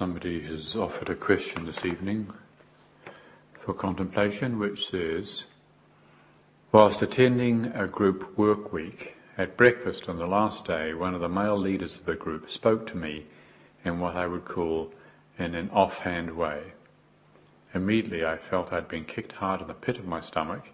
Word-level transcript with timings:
Somebody 0.00 0.40
has 0.44 0.74
offered 0.76 1.10
a 1.10 1.14
question 1.14 1.66
this 1.66 1.84
evening 1.84 2.32
for 3.62 3.74
contemplation 3.74 4.58
which 4.58 4.88
says, 4.90 5.44
Whilst 6.72 7.02
attending 7.02 7.66
a 7.66 7.86
group 7.86 8.38
work 8.38 8.72
week, 8.72 9.14
at 9.36 9.58
breakfast 9.58 10.08
on 10.08 10.16
the 10.16 10.26
last 10.26 10.64
day, 10.64 10.94
one 10.94 11.14
of 11.14 11.20
the 11.20 11.28
male 11.28 11.58
leaders 11.58 11.98
of 11.98 12.06
the 12.06 12.14
group 12.14 12.50
spoke 12.50 12.86
to 12.86 12.96
me 12.96 13.26
in 13.84 14.00
what 14.00 14.16
I 14.16 14.26
would 14.26 14.46
call 14.46 14.90
in 15.38 15.54
an 15.54 15.68
offhand 15.68 16.34
way. 16.34 16.72
Immediately 17.74 18.24
I 18.24 18.38
felt 18.38 18.72
I'd 18.72 18.88
been 18.88 19.04
kicked 19.04 19.32
hard 19.32 19.60
in 19.60 19.66
the 19.66 19.74
pit 19.74 19.98
of 19.98 20.06
my 20.06 20.22
stomach 20.22 20.64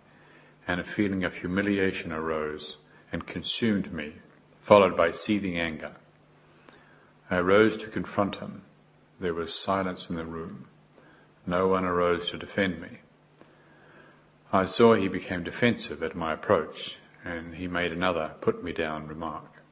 and 0.68 0.80
a 0.80 0.84
feeling 0.84 1.24
of 1.24 1.34
humiliation 1.34 2.12
arose 2.12 2.77
and 3.10 3.27
consumed 3.27 3.92
me, 3.92 4.12
followed 4.62 4.96
by 4.96 5.10
seething 5.10 5.58
anger. 5.58 5.96
I 7.28 7.40
rose 7.40 7.77
to 7.78 7.88
confront 7.88 8.36
him. 8.36 8.62
There 9.19 9.34
was 9.34 9.55
silence 9.55 10.09
in 10.11 10.17
the 10.17 10.25
room. 10.25 10.67
No 11.47 11.69
one 11.69 11.84
arose 11.84 12.31
to 12.31 12.39
defend 12.39 12.81
me. 12.81 12.98
I 14.53 14.67
saw 14.67 14.95
he 14.95 15.08
became 15.08 15.42
defensive 15.42 16.03
at 16.03 16.14
my 16.14 16.33
approach, 16.33 16.97
and 17.25 17.55
he 17.55 17.67
made 17.67 17.92
another 17.92 18.34
put 18.41 18.62
me 18.62 18.73
down 18.73 19.08
remark. 19.08 19.62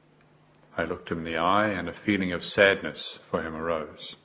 I 0.77 0.83
looked 0.83 1.09
him 1.09 1.19
in 1.19 1.23
the 1.25 1.37
eye, 1.37 1.69
and 1.69 1.87
a 1.87 1.93
feeling 1.93 2.33
of 2.33 2.43
sadness 2.43 3.19
for 3.29 3.41
him 3.41 3.55
arose. 3.55 4.15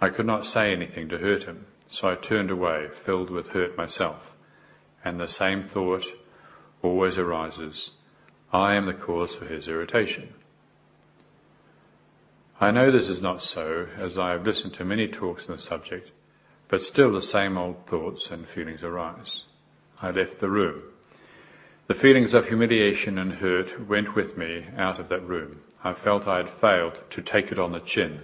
I 0.00 0.08
could 0.08 0.26
not 0.26 0.46
say 0.46 0.72
anything 0.72 1.08
to 1.08 1.18
hurt 1.18 1.42
him, 1.42 1.66
so 1.90 2.08
I 2.08 2.14
turned 2.14 2.50
away, 2.50 2.88
filled 2.94 3.30
with 3.30 3.48
hurt 3.48 3.76
myself, 3.76 4.34
and 5.04 5.18
the 5.18 5.26
same 5.26 5.62
thought 5.62 6.06
always 6.82 7.18
arises 7.18 7.90
I 8.52 8.74
am 8.74 8.86
the 8.86 8.94
cause 8.94 9.34
for 9.34 9.44
his 9.46 9.68
irritation. 9.68 10.32
I 12.60 12.72
know 12.72 12.90
this 12.90 13.06
is 13.06 13.22
not 13.22 13.44
so, 13.44 13.86
as 13.96 14.18
I 14.18 14.32
have 14.32 14.44
listened 14.44 14.74
to 14.74 14.84
many 14.84 15.06
talks 15.06 15.46
on 15.48 15.56
the 15.56 15.62
subject, 15.62 16.10
but 16.68 16.82
still 16.82 17.12
the 17.12 17.22
same 17.22 17.56
old 17.56 17.86
thoughts 17.86 18.30
and 18.32 18.48
feelings 18.48 18.82
arise. 18.82 19.44
I 20.02 20.10
left 20.10 20.40
the 20.40 20.50
room. 20.50 20.82
The 21.86 21.94
feelings 21.94 22.34
of 22.34 22.48
humiliation 22.48 23.16
and 23.16 23.34
hurt 23.34 23.88
went 23.88 24.16
with 24.16 24.36
me 24.36 24.66
out 24.76 24.98
of 24.98 25.08
that 25.08 25.26
room. 25.26 25.60
I 25.84 25.92
felt 25.92 26.26
I 26.26 26.38
had 26.38 26.50
failed 26.50 26.98
to 27.10 27.22
take 27.22 27.52
it 27.52 27.60
on 27.60 27.70
the 27.70 27.78
chin. 27.78 28.22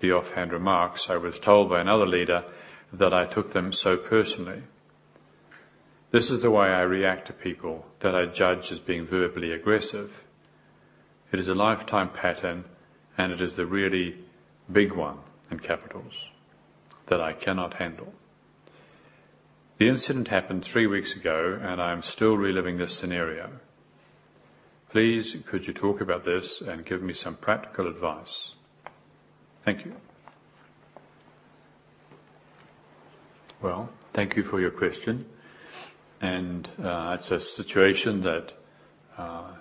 The 0.00 0.12
offhand 0.12 0.52
remarks 0.52 1.06
I 1.08 1.16
was 1.16 1.38
told 1.38 1.70
by 1.70 1.80
another 1.80 2.06
leader 2.06 2.44
that 2.92 3.14
I 3.14 3.24
took 3.24 3.54
them 3.54 3.72
so 3.72 3.96
personally. 3.96 4.64
This 6.10 6.30
is 6.30 6.42
the 6.42 6.50
way 6.50 6.66
I 6.66 6.82
react 6.82 7.28
to 7.28 7.32
people 7.32 7.86
that 8.00 8.14
I 8.14 8.26
judge 8.26 8.70
as 8.70 8.80
being 8.80 9.06
verbally 9.06 9.50
aggressive. 9.50 10.12
It 11.32 11.40
is 11.40 11.48
a 11.48 11.54
lifetime 11.54 12.10
pattern 12.10 12.66
and 13.18 13.32
it 13.32 13.40
is 13.40 13.56
the 13.56 13.66
really 13.66 14.16
big 14.70 14.92
one 14.92 15.18
in 15.50 15.58
capitals 15.58 16.12
that 17.08 17.20
I 17.20 17.32
cannot 17.32 17.74
handle. 17.74 18.12
The 19.78 19.88
incident 19.88 20.28
happened 20.28 20.64
three 20.64 20.86
weeks 20.86 21.14
ago 21.14 21.58
and 21.60 21.80
I 21.80 21.92
am 21.92 22.02
still 22.02 22.36
reliving 22.36 22.78
this 22.78 22.96
scenario. 22.96 23.50
Please, 24.90 25.36
could 25.46 25.66
you 25.66 25.72
talk 25.72 26.00
about 26.00 26.24
this 26.24 26.60
and 26.60 26.84
give 26.84 27.02
me 27.02 27.14
some 27.14 27.36
practical 27.36 27.88
advice? 27.88 28.52
Thank 29.64 29.84
you. 29.84 29.94
Well, 33.60 33.88
thank 34.12 34.36
you 34.36 34.42
for 34.42 34.60
your 34.60 34.70
question. 34.70 35.24
And 36.20 36.68
uh, 36.82 37.16
it's 37.18 37.30
a 37.30 37.40
situation 37.40 38.22
that 38.22 38.52
uh, 39.16 39.52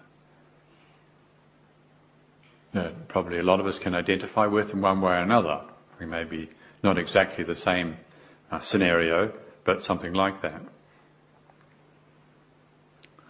that 2.73 3.07
probably 3.07 3.39
a 3.39 3.43
lot 3.43 3.59
of 3.59 3.65
us 3.65 3.77
can 3.79 3.93
identify 3.93 4.45
with 4.45 4.71
in 4.71 4.81
one 4.81 5.01
way 5.01 5.11
or 5.11 5.21
another. 5.21 5.61
We 5.99 6.05
may 6.05 6.23
be 6.23 6.49
not 6.83 6.97
exactly 6.97 7.43
the 7.43 7.55
same 7.55 7.97
uh, 8.51 8.61
scenario, 8.61 9.33
but 9.65 9.83
something 9.83 10.13
like 10.13 10.41
that. 10.41 10.61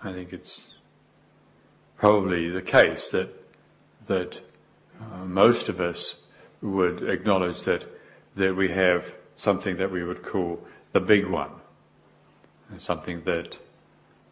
I 0.04 0.14
think 0.14 0.34
it's 0.34 0.62
probably 1.98 2.50
the 2.50 2.62
case 2.62 3.10
that 3.10 3.30
that 4.08 4.40
uh, 5.00 5.26
most 5.26 5.70
of 5.70 5.80
us 5.80 6.16
would 6.62 7.08
acknowledge 7.10 7.62
that 7.64 7.84
that 8.36 8.56
we 8.56 8.70
have 8.70 9.06
something 9.38 9.78
that 9.78 9.92
we 9.92 10.04
would 10.04 10.24
call 10.24 10.60
the 10.94 11.00
big 11.00 11.28
one, 11.28 11.52
something 12.80 13.24
that 13.26 13.56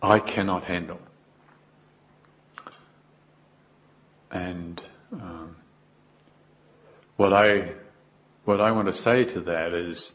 I 0.02 0.20
cannot 0.20 0.64
handle. 0.64 1.00
And 4.31 4.81
um, 5.12 5.56
what 7.18 7.34
I 7.34 7.74
what 8.46 8.62
I 8.62 8.72
want 8.72 8.88
to 8.88 9.02
say 9.02 9.25
to 9.25 9.42
that 9.42 9.74
is 9.74 10.12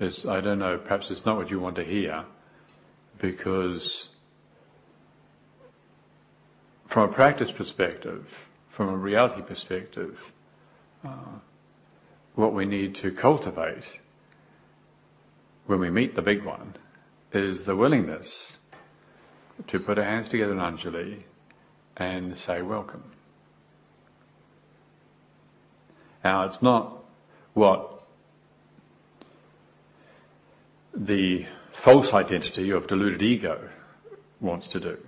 is 0.00 0.24
I 0.28 0.40
don't 0.40 0.58
know. 0.58 0.78
Perhaps 0.78 1.06
it's 1.10 1.24
not 1.24 1.36
what 1.36 1.50
you 1.50 1.60
want 1.60 1.76
to 1.76 1.84
hear, 1.84 2.24
because 3.20 4.08
from 6.90 7.10
a 7.10 7.12
practice 7.12 7.50
perspective, 7.50 8.26
from 8.76 8.88
a 8.88 8.96
reality 8.96 9.42
perspective, 9.42 10.16
uh, 11.04 11.38
what 12.34 12.54
we 12.54 12.64
need 12.64 12.96
to 12.96 13.12
cultivate 13.12 13.84
when 15.66 15.80
we 15.80 15.90
meet 15.90 16.14
the 16.14 16.22
big 16.22 16.44
one 16.44 16.76
is 17.32 17.64
the 17.64 17.74
willingness 17.74 18.28
to 19.68 19.78
put 19.78 19.98
our 19.98 20.04
hands 20.04 20.28
together 20.28 20.52
in 20.52 20.58
Anjali 20.58 21.22
and 21.96 22.36
say 22.38 22.60
welcome. 22.62 23.13
Now, 26.24 26.46
it's 26.46 26.62
not 26.62 27.04
what 27.52 28.02
the 30.96 31.44
false 31.74 32.12
identity 32.14 32.70
of 32.70 32.86
deluded 32.86 33.22
ego 33.22 33.68
wants 34.40 34.66
to 34.68 34.80
do. 34.80 34.98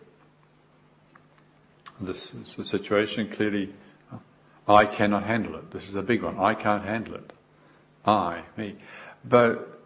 This 2.00 2.31
is 2.34 2.59
a 2.59 2.65
situation 2.65 3.31
clearly, 3.32 3.72
I 4.69 4.84
cannot 4.84 5.25
handle 5.25 5.56
it. 5.56 5.71
This 5.71 5.84
is 5.84 5.94
a 5.94 6.03
big 6.03 6.22
one. 6.22 6.38
I 6.38 6.55
can't 6.55 6.84
handle 6.84 7.15
it. 7.15 7.32
I, 8.05 8.43
me. 8.56 8.76
But 9.25 9.81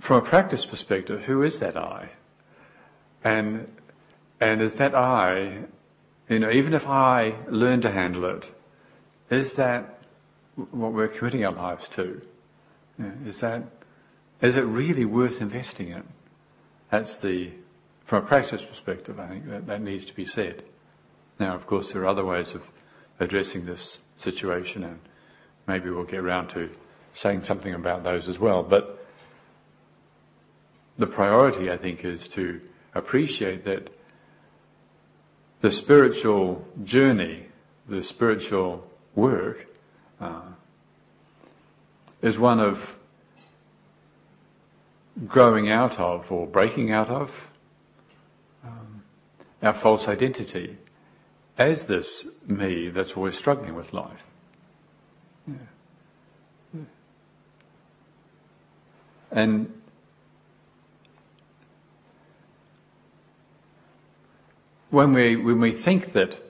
from 0.00 0.18
a 0.18 0.28
practice 0.28 0.66
perspective, 0.66 1.22
who 1.22 1.42
is 1.42 1.58
that 1.60 1.76
I? 1.76 2.10
And, 3.24 3.68
and 4.40 4.60
is 4.60 4.74
that 4.74 4.94
I, 4.94 5.64
you 6.28 6.38
know, 6.38 6.50
even 6.50 6.74
if 6.74 6.86
I 6.86 7.36
learn 7.48 7.80
to 7.82 7.90
handle 7.90 8.26
it, 8.26 8.44
is 9.30 9.54
that 9.54 9.95
what 10.56 10.92
we're 10.92 11.08
committing 11.08 11.44
our 11.44 11.52
lives 11.52 11.88
to. 11.88 12.20
is 13.26 13.40
that, 13.40 13.62
is 14.40 14.56
it 14.56 14.62
really 14.62 15.04
worth 15.04 15.40
investing 15.40 15.88
in? 15.88 16.02
That's 16.90 17.18
the, 17.18 17.52
from 18.06 18.24
a 18.24 18.26
practice 18.26 18.62
perspective, 18.62 19.20
I 19.20 19.28
think 19.28 19.48
that, 19.48 19.66
that 19.66 19.82
needs 19.82 20.06
to 20.06 20.14
be 20.14 20.24
said. 20.24 20.62
Now, 21.38 21.54
of 21.54 21.66
course, 21.66 21.92
there 21.92 22.02
are 22.02 22.08
other 22.08 22.24
ways 22.24 22.54
of 22.54 22.62
addressing 23.20 23.66
this 23.66 23.98
situation 24.18 24.84
and 24.84 24.98
maybe 25.66 25.90
we'll 25.90 26.04
get 26.04 26.20
around 26.20 26.48
to 26.48 26.70
saying 27.14 27.42
something 27.42 27.74
about 27.74 28.04
those 28.04 28.28
as 28.28 28.38
well. 28.38 28.62
But 28.62 29.04
the 30.98 31.06
priority, 31.06 31.70
I 31.70 31.76
think, 31.76 32.04
is 32.04 32.28
to 32.28 32.60
appreciate 32.94 33.64
that 33.64 33.88
the 35.60 35.72
spiritual 35.72 36.64
journey, 36.84 37.46
the 37.88 38.02
spiritual 38.02 38.86
work, 39.14 39.66
uh, 40.20 40.42
is 42.22 42.38
one 42.38 42.60
of 42.60 42.94
growing 45.26 45.70
out 45.70 45.98
of 45.98 46.30
or 46.30 46.46
breaking 46.46 46.92
out 46.92 47.08
of 47.08 47.30
um, 48.64 49.02
our 49.62 49.74
false 49.74 50.08
identity 50.08 50.76
as 51.58 51.84
this 51.84 52.26
me 52.46 52.90
that's 52.90 53.12
always 53.12 53.36
struggling 53.36 53.74
with 53.74 53.92
life. 53.92 54.22
Yeah. 55.46 55.54
And 59.30 59.72
when 64.90 65.12
we 65.12 65.36
when 65.36 65.60
we 65.60 65.72
think 65.72 66.12
that 66.12 66.45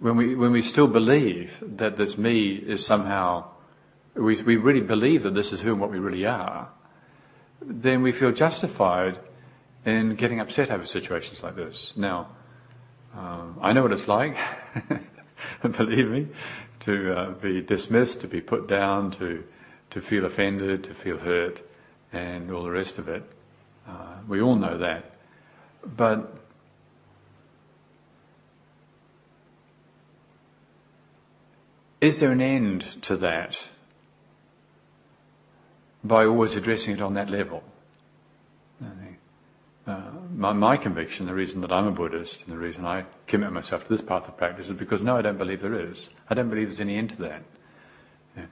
when 0.00 0.16
we, 0.16 0.34
when 0.34 0.52
we 0.52 0.62
still 0.62 0.88
believe 0.88 1.52
that 1.62 1.96
this 1.96 2.16
me 2.16 2.54
is 2.54 2.84
somehow, 2.84 3.50
we, 4.14 4.42
we 4.42 4.56
really 4.56 4.80
believe 4.80 5.22
that 5.22 5.34
this 5.34 5.52
is 5.52 5.60
who 5.60 5.72
and 5.72 5.80
what 5.80 5.90
we 5.90 5.98
really 5.98 6.26
are, 6.26 6.68
then 7.60 8.02
we 8.02 8.12
feel 8.12 8.32
justified 8.32 9.18
in 9.84 10.16
getting 10.16 10.40
upset 10.40 10.70
over 10.70 10.86
situations 10.86 11.42
like 11.42 11.56
this. 11.56 11.92
Now, 11.96 12.28
um, 13.14 13.58
I 13.60 13.72
know 13.72 13.82
what 13.82 13.92
it's 13.92 14.08
like, 14.08 14.36
believe 15.62 16.08
me, 16.08 16.28
to 16.80 17.14
uh, 17.14 17.30
be 17.32 17.60
dismissed, 17.60 18.20
to 18.20 18.28
be 18.28 18.40
put 18.40 18.68
down, 18.68 19.10
to 19.12 19.44
to 19.90 20.00
feel 20.00 20.24
offended, 20.24 20.84
to 20.84 20.94
feel 20.94 21.18
hurt, 21.18 21.60
and 22.12 22.50
all 22.50 22.62
the 22.62 22.70
rest 22.70 22.98
of 22.98 23.08
it. 23.08 23.24
Uh, 23.88 24.18
we 24.28 24.40
all 24.40 24.54
know 24.54 24.78
that, 24.78 25.16
but 25.96 26.32
is 32.00 32.18
there 32.20 32.32
an 32.32 32.40
end 32.40 32.84
to 33.02 33.16
that 33.18 33.58
by 36.02 36.24
always 36.24 36.54
addressing 36.54 36.94
it 36.94 37.02
on 37.02 37.14
that 37.14 37.28
level? 37.28 37.62
Uh, 39.86 40.02
my, 40.36 40.52
my, 40.52 40.76
conviction, 40.76 41.26
the 41.26 41.34
reason 41.34 41.60
that 41.62 41.72
I'm 41.72 41.86
a 41.86 41.90
Buddhist 41.90 42.38
and 42.44 42.52
the 42.52 42.58
reason 42.58 42.84
I 42.84 43.06
commit 43.26 43.50
myself 43.50 43.82
to 43.84 43.88
this 43.88 44.06
path 44.06 44.28
of 44.28 44.36
practice 44.36 44.68
is 44.68 44.76
because 44.76 45.02
no, 45.02 45.16
I 45.16 45.22
don't 45.22 45.38
believe 45.38 45.62
there 45.62 45.90
is. 45.90 46.08
I 46.28 46.34
don't 46.34 46.48
believe 46.48 46.68
there's 46.68 46.80
any 46.80 46.96
end 46.96 47.10
to 47.10 47.16
that. 47.22 47.42
Yeah. 48.36 48.44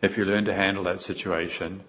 If 0.00 0.16
you 0.16 0.24
learn 0.24 0.44
to 0.46 0.54
handle 0.54 0.84
that 0.84 1.02
situation 1.02 1.82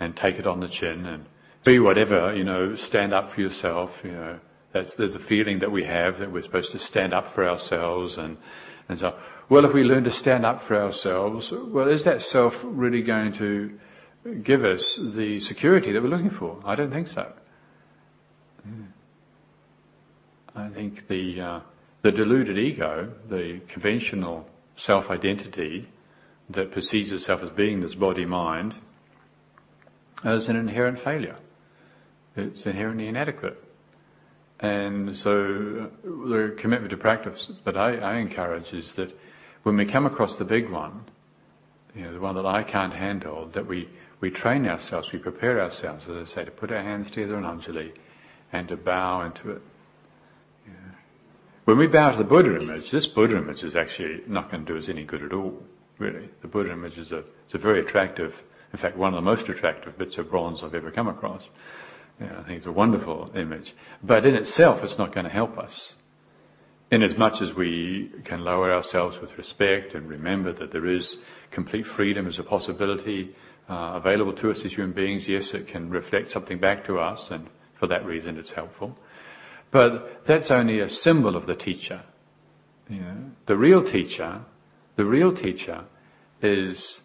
and 0.00 0.16
take 0.16 0.36
it 0.36 0.46
on 0.46 0.60
the 0.60 0.68
chin 0.68 1.04
and 1.04 1.26
be 1.64 1.78
whatever, 1.78 2.34
you 2.34 2.44
know, 2.44 2.74
stand 2.76 3.12
up 3.12 3.32
for 3.32 3.40
yourself, 3.40 3.90
you 4.02 4.12
know, 4.12 4.38
there's 4.72 5.14
a 5.14 5.20
feeling 5.20 5.58
that 5.58 5.70
we 5.70 5.84
have 5.84 6.18
that 6.20 6.32
we're 6.32 6.42
supposed 6.42 6.72
to 6.72 6.78
stand 6.78 7.12
up 7.12 7.34
for 7.34 7.46
ourselves 7.48 8.16
and, 8.16 8.36
and 8.88 8.98
so, 8.98 9.16
well, 9.48 9.64
if 9.64 9.72
we 9.72 9.84
learn 9.84 10.04
to 10.04 10.10
stand 10.10 10.46
up 10.46 10.62
for 10.62 10.80
ourselves, 10.80 11.52
well, 11.52 11.88
is 11.88 12.04
that 12.04 12.22
self 12.22 12.60
really 12.64 13.02
going 13.02 13.32
to 13.34 13.78
give 14.42 14.64
us 14.64 14.98
the 14.98 15.40
security 15.40 15.92
that 15.92 16.02
we're 16.02 16.08
looking 16.08 16.30
for? 16.30 16.60
I 16.64 16.74
don't 16.74 16.90
think 16.90 17.08
so. 17.08 17.32
I 20.56 20.68
think 20.68 21.08
the 21.08 21.40
uh, 21.40 21.60
the 22.02 22.12
deluded 22.12 22.58
ego, 22.58 23.12
the 23.28 23.60
conventional 23.68 24.46
self-identity 24.76 25.88
that 26.50 26.70
perceives 26.72 27.10
itself 27.10 27.42
as 27.42 27.50
being 27.50 27.80
this 27.80 27.94
body-mind, 27.94 28.74
is 30.24 30.48
an 30.48 30.56
inherent 30.56 31.00
failure. 31.00 31.36
It's 32.36 32.66
inherently 32.66 33.08
inadequate. 33.08 33.62
And 34.60 35.16
so 35.16 35.90
the 36.02 36.54
commitment 36.58 36.90
to 36.90 36.96
practice 36.96 37.50
that 37.64 37.76
I, 37.76 37.96
I, 37.96 38.16
encourage 38.16 38.72
is 38.72 38.92
that 38.94 39.16
when 39.64 39.76
we 39.76 39.84
come 39.84 40.06
across 40.06 40.36
the 40.36 40.44
big 40.44 40.70
one, 40.70 41.04
you 41.94 42.02
know, 42.02 42.12
the 42.12 42.20
one 42.20 42.36
that 42.36 42.46
I 42.46 42.62
can't 42.62 42.92
handle, 42.92 43.48
that 43.54 43.66
we, 43.66 43.88
we 44.20 44.30
train 44.30 44.66
ourselves, 44.66 45.10
we 45.12 45.18
prepare 45.18 45.60
ourselves, 45.60 46.04
as 46.08 46.28
I 46.28 46.34
say, 46.34 46.44
to 46.44 46.50
put 46.50 46.70
our 46.70 46.82
hands 46.82 47.10
together 47.10 47.36
in 47.36 47.44
Anjali 47.44 47.92
and 48.52 48.68
to 48.68 48.76
bow 48.76 49.22
into 49.22 49.50
it. 49.50 49.62
When 51.64 51.78
we 51.78 51.86
bow 51.86 52.10
to 52.10 52.18
the 52.18 52.24
Buddha 52.24 52.60
image, 52.60 52.90
this 52.90 53.06
Buddha 53.06 53.38
image 53.38 53.64
is 53.64 53.74
actually 53.74 54.20
not 54.26 54.50
going 54.50 54.66
to 54.66 54.72
do 54.72 54.78
us 54.78 54.90
any 54.90 55.04
good 55.04 55.22
at 55.22 55.32
all, 55.32 55.62
really. 55.98 56.28
The 56.42 56.48
Buddha 56.48 56.70
image 56.70 56.98
is 56.98 57.10
a, 57.10 57.24
it's 57.46 57.54
a 57.54 57.58
very 57.58 57.80
attractive, 57.80 58.34
in 58.72 58.78
fact, 58.78 58.98
one 58.98 59.14
of 59.14 59.16
the 59.16 59.22
most 59.22 59.48
attractive 59.48 59.96
bits 59.96 60.18
of 60.18 60.30
bronze 60.30 60.62
I've 60.62 60.74
ever 60.74 60.90
come 60.90 61.08
across. 61.08 61.42
I 62.20 62.42
think 62.42 62.58
it's 62.58 62.66
a 62.66 62.72
wonderful 62.72 63.30
image. 63.34 63.74
But 64.02 64.26
in 64.26 64.34
itself, 64.34 64.84
it's 64.84 64.98
not 64.98 65.14
going 65.14 65.24
to 65.24 65.32
help 65.32 65.56
us. 65.56 65.94
In 66.90 67.02
as 67.02 67.16
much 67.16 67.40
as 67.42 67.52
we 67.54 68.10
can 68.24 68.44
lower 68.44 68.72
ourselves 68.72 69.20
with 69.20 69.36
respect 69.36 69.94
and 69.94 70.08
remember 70.08 70.52
that 70.52 70.70
there 70.70 70.86
is 70.86 71.18
complete 71.50 71.86
freedom 71.86 72.26
as 72.26 72.38
a 72.38 72.42
possibility 72.42 73.34
uh, 73.68 73.92
available 73.94 74.34
to 74.34 74.50
us 74.50 74.64
as 74.64 74.72
human 74.72 74.92
beings, 74.92 75.26
yes, 75.26 75.54
it 75.54 75.66
can 75.66 75.88
reflect 75.90 76.30
something 76.30 76.58
back 76.58 76.84
to 76.84 76.98
us 76.98 77.30
and 77.30 77.48
for 77.74 77.88
that 77.88 78.04
reason, 78.06 78.38
it's 78.38 78.52
helpful. 78.52 78.96
But 79.70 80.24
that's 80.26 80.50
only 80.50 80.80
a 80.80 80.88
symbol 80.88 81.36
of 81.36 81.46
the 81.46 81.54
teacher. 81.54 82.02
You 82.88 83.00
know, 83.00 83.16
the 83.46 83.56
real 83.56 83.82
teacher, 83.82 84.42
the 84.96 85.04
real 85.04 85.34
teacher 85.34 85.84
is 86.40 87.00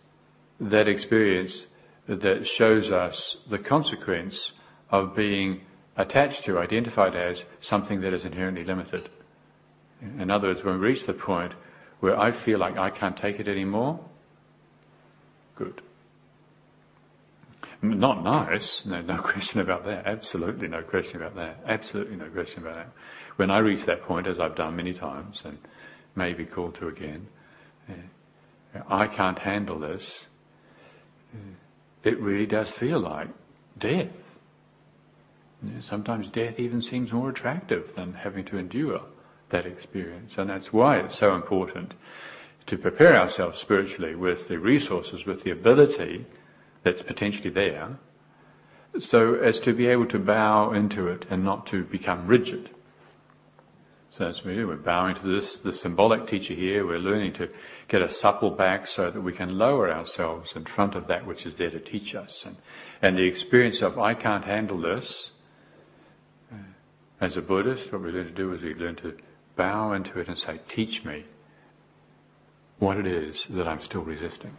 that 0.60 0.88
experience 0.88 1.66
that 2.08 2.48
shows 2.48 2.92
us 2.92 3.38
the 3.50 3.58
consequence 3.58 4.52
of 4.92 5.16
being 5.16 5.62
attached 5.98 6.44
to, 6.46 6.60
identified 6.60 7.16
as 7.16 7.44
something 7.62 8.02
that 8.02 8.14
is 8.14 8.26
inherently 8.26 8.64
limited. 8.64 9.10
In 10.02 10.32
other 10.32 10.50
words, 10.50 10.64
when 10.64 10.80
we 10.80 10.88
reach 10.88 11.06
the 11.06 11.14
point 11.14 11.54
where 12.00 12.18
I 12.18 12.32
feel 12.32 12.60
like 12.60 12.78
I 12.78 12.90
can't 12.90 13.18
take 13.18 13.40
it 13.40 13.48
anymore, 13.48 14.00
good. 15.56 15.82
Not 17.82 18.24
nice, 18.24 18.82
no, 18.86 19.02
no 19.02 19.18
question 19.22 19.60
about 19.62 19.86
that. 19.86 20.06
Absolutely 20.06 20.68
no 20.68 20.82
question 20.84 21.22
about 21.22 21.36
that. 21.36 21.60
Absolutely 21.68 22.16
no 22.16 22.30
question 22.30 22.64
about 22.64 22.76
that. 22.76 22.90
When 23.36 23.52
I 23.52 23.60
reach 23.60 23.86
that 23.86 24.04
point, 24.04 24.28
as 24.28 24.40
I've 24.40 24.56
done 24.56 24.76
many 24.76 24.94
times 24.94 25.42
and 25.44 25.58
may 26.16 26.34
be 26.34 26.46
called 26.46 26.76
to 26.76 26.88
again, 26.88 27.28
eh, 27.90 28.82
I 28.90 29.08
can't 29.08 29.40
handle 29.40 29.80
this. 29.80 30.26
Eh, 31.34 32.10
it 32.10 32.20
really 32.20 32.46
does 32.46 32.70
feel 32.70 33.00
like 33.00 33.28
death. 33.78 34.08
Sometimes 35.82 36.30
death 36.30 36.58
even 36.58 36.82
seems 36.82 37.12
more 37.12 37.30
attractive 37.30 37.94
than 37.96 38.14
having 38.14 38.46
to 38.46 38.58
endure 38.58 39.02
that 39.50 39.66
experience. 39.66 40.34
And 40.38 40.50
that's 40.50 40.72
why 40.72 41.00
it's 41.00 41.18
so 41.18 41.36
important 41.36 41.94
to 42.68 42.78
prepare 42.78 43.16
ourselves 43.16 43.60
spiritually 43.60 44.16
with 44.16 44.48
the 44.48 44.60
resources, 44.60 45.26
with 45.26 45.44
the 45.44 45.52
ability 45.52 46.26
that's 46.84 47.02
potentially 47.02 47.50
there, 47.50 47.98
so 49.00 49.36
as 49.36 49.60
to 49.60 49.74
be 49.74 49.88
able 49.88 50.06
to 50.08 50.20
bow 50.20 50.72
into 50.72 51.08
it 51.08 51.26
and 51.30 51.44
not 51.44 51.68
to 51.68 51.84
become 51.84 52.28
rigid. 52.28 52.70
So 54.12 54.26
as 54.26 54.44
we 54.44 54.56
do, 54.56 54.68
we're 54.68 54.76
bowing 54.76 55.16
to 55.16 55.28
this, 55.28 55.58
the 55.58 55.72
symbolic 55.72 56.28
teacher 56.28 56.54
here, 56.54 56.86
we're 56.86 57.00
learning 57.00 57.34
to 57.34 57.50
get 57.88 58.02
a 58.02 58.12
supple 58.12 58.52
back 58.52 58.88
so 58.88 59.12
that 59.12 59.22
we 59.22 59.34
can 59.34 59.58
lower 59.58 59.92
ourselves 59.92 60.52
in 60.56 60.66
front 60.66 60.96
of 60.96 61.08
that 61.08 61.26
which 61.26 61.46
is 61.46 61.58
there 61.58 61.70
to 61.70 61.80
teach 61.80 62.16
us. 62.16 62.44
And, 62.46 62.58
and 63.02 63.18
the 63.18 63.24
experience 63.24 63.82
of, 63.82 63.98
I 64.00 64.16
can't 64.16 64.46
handle 64.46 64.82
this, 64.82 65.32
as 67.22 67.36
a 67.36 67.42
Buddhist, 67.42 67.92
what 67.92 68.02
we 68.02 68.12
learn 68.12 68.28
to 68.28 68.32
do 68.32 68.54
is 68.54 68.62
we 68.62 68.74
learn 68.74 68.96
to 68.98 69.16
bow 69.60 69.92
into 69.92 70.18
it 70.20 70.30
and 70.30 70.40
say, 70.40 70.58
teach 70.70 71.04
me 71.04 71.26
what 72.80 72.96
it 72.96 73.06
is 73.06 73.46
that 73.50 73.68
I'm 73.68 73.84
still 73.84 74.02
resisting. 74.02 74.56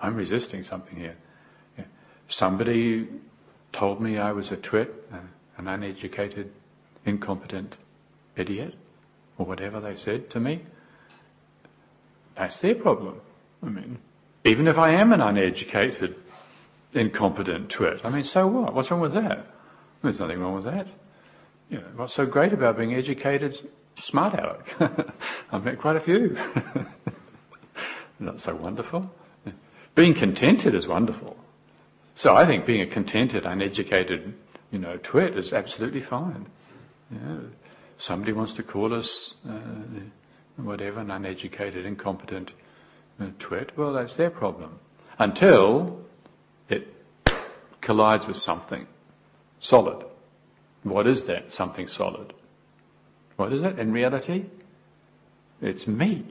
I'm 0.00 0.14
resisting 0.14 0.62
something 0.62 0.96
here. 0.96 1.16
Somebody 2.28 3.08
told 3.72 4.00
me 4.00 4.16
I 4.16 4.30
was 4.30 4.52
a 4.52 4.56
twit, 4.56 4.94
an 5.56 5.66
uneducated, 5.66 6.52
incompetent 7.04 7.74
idiot, 8.36 8.74
or 9.38 9.46
whatever 9.46 9.80
they 9.80 9.96
said 9.96 10.30
to 10.30 10.38
me. 10.38 10.62
That's 12.36 12.60
their 12.60 12.76
problem. 12.76 13.20
I 13.60 13.70
mean, 13.70 13.98
even 14.44 14.68
if 14.68 14.78
I 14.78 14.90
am 14.92 15.12
an 15.12 15.20
uneducated, 15.20 16.14
incompetent 16.94 17.70
twit, 17.70 18.02
I 18.04 18.10
mean, 18.10 18.24
so 18.24 18.46
what? 18.46 18.72
What's 18.72 18.90
wrong 18.92 19.00
with 19.00 19.14
that? 19.14 19.46
There's 20.02 20.20
nothing 20.20 20.38
wrong 20.38 20.54
with 20.54 20.66
that. 20.66 20.86
You 21.70 21.78
know, 21.78 21.86
what's 21.96 22.14
so 22.14 22.26
great 22.26 22.52
about 22.52 22.78
being 22.78 22.94
educated, 22.94 23.58
smart 24.02 24.34
aleck? 24.34 24.74
I've 25.52 25.64
met 25.64 25.78
quite 25.78 25.96
a 25.96 26.00
few. 26.00 26.38
Not 28.18 28.40
so 28.40 28.54
wonderful. 28.56 29.10
Being 29.94 30.14
contented 30.14 30.74
is 30.74 30.86
wonderful. 30.86 31.36
So 32.14 32.34
I 32.34 32.46
think 32.46 32.66
being 32.66 32.80
a 32.80 32.86
contented, 32.86 33.44
uneducated, 33.44 34.34
you 34.70 34.78
know, 34.78 34.96
twit 35.02 35.36
is 35.36 35.52
absolutely 35.52 36.02
fine. 36.02 36.46
Somebody 37.98 38.32
wants 38.32 38.52
to 38.54 38.62
call 38.62 38.94
us 38.94 39.34
uh, 39.48 39.58
whatever, 40.56 41.00
an 41.00 41.10
uneducated, 41.10 41.84
incompetent 41.84 42.52
uh, 43.20 43.26
twit, 43.38 43.76
well, 43.76 43.92
that's 43.92 44.14
their 44.14 44.30
problem. 44.30 44.78
Until 45.18 46.04
it 46.68 46.86
collides 47.80 48.26
with 48.26 48.36
something 48.36 48.86
solid. 49.60 50.04
What 50.82 51.06
is 51.06 51.24
that 51.24 51.52
something 51.52 51.88
solid? 51.88 52.32
What 53.36 53.52
is 53.52 53.62
it 53.62 53.78
in 53.78 53.92
reality? 53.92 54.46
It's 55.60 55.86
me. 55.86 56.26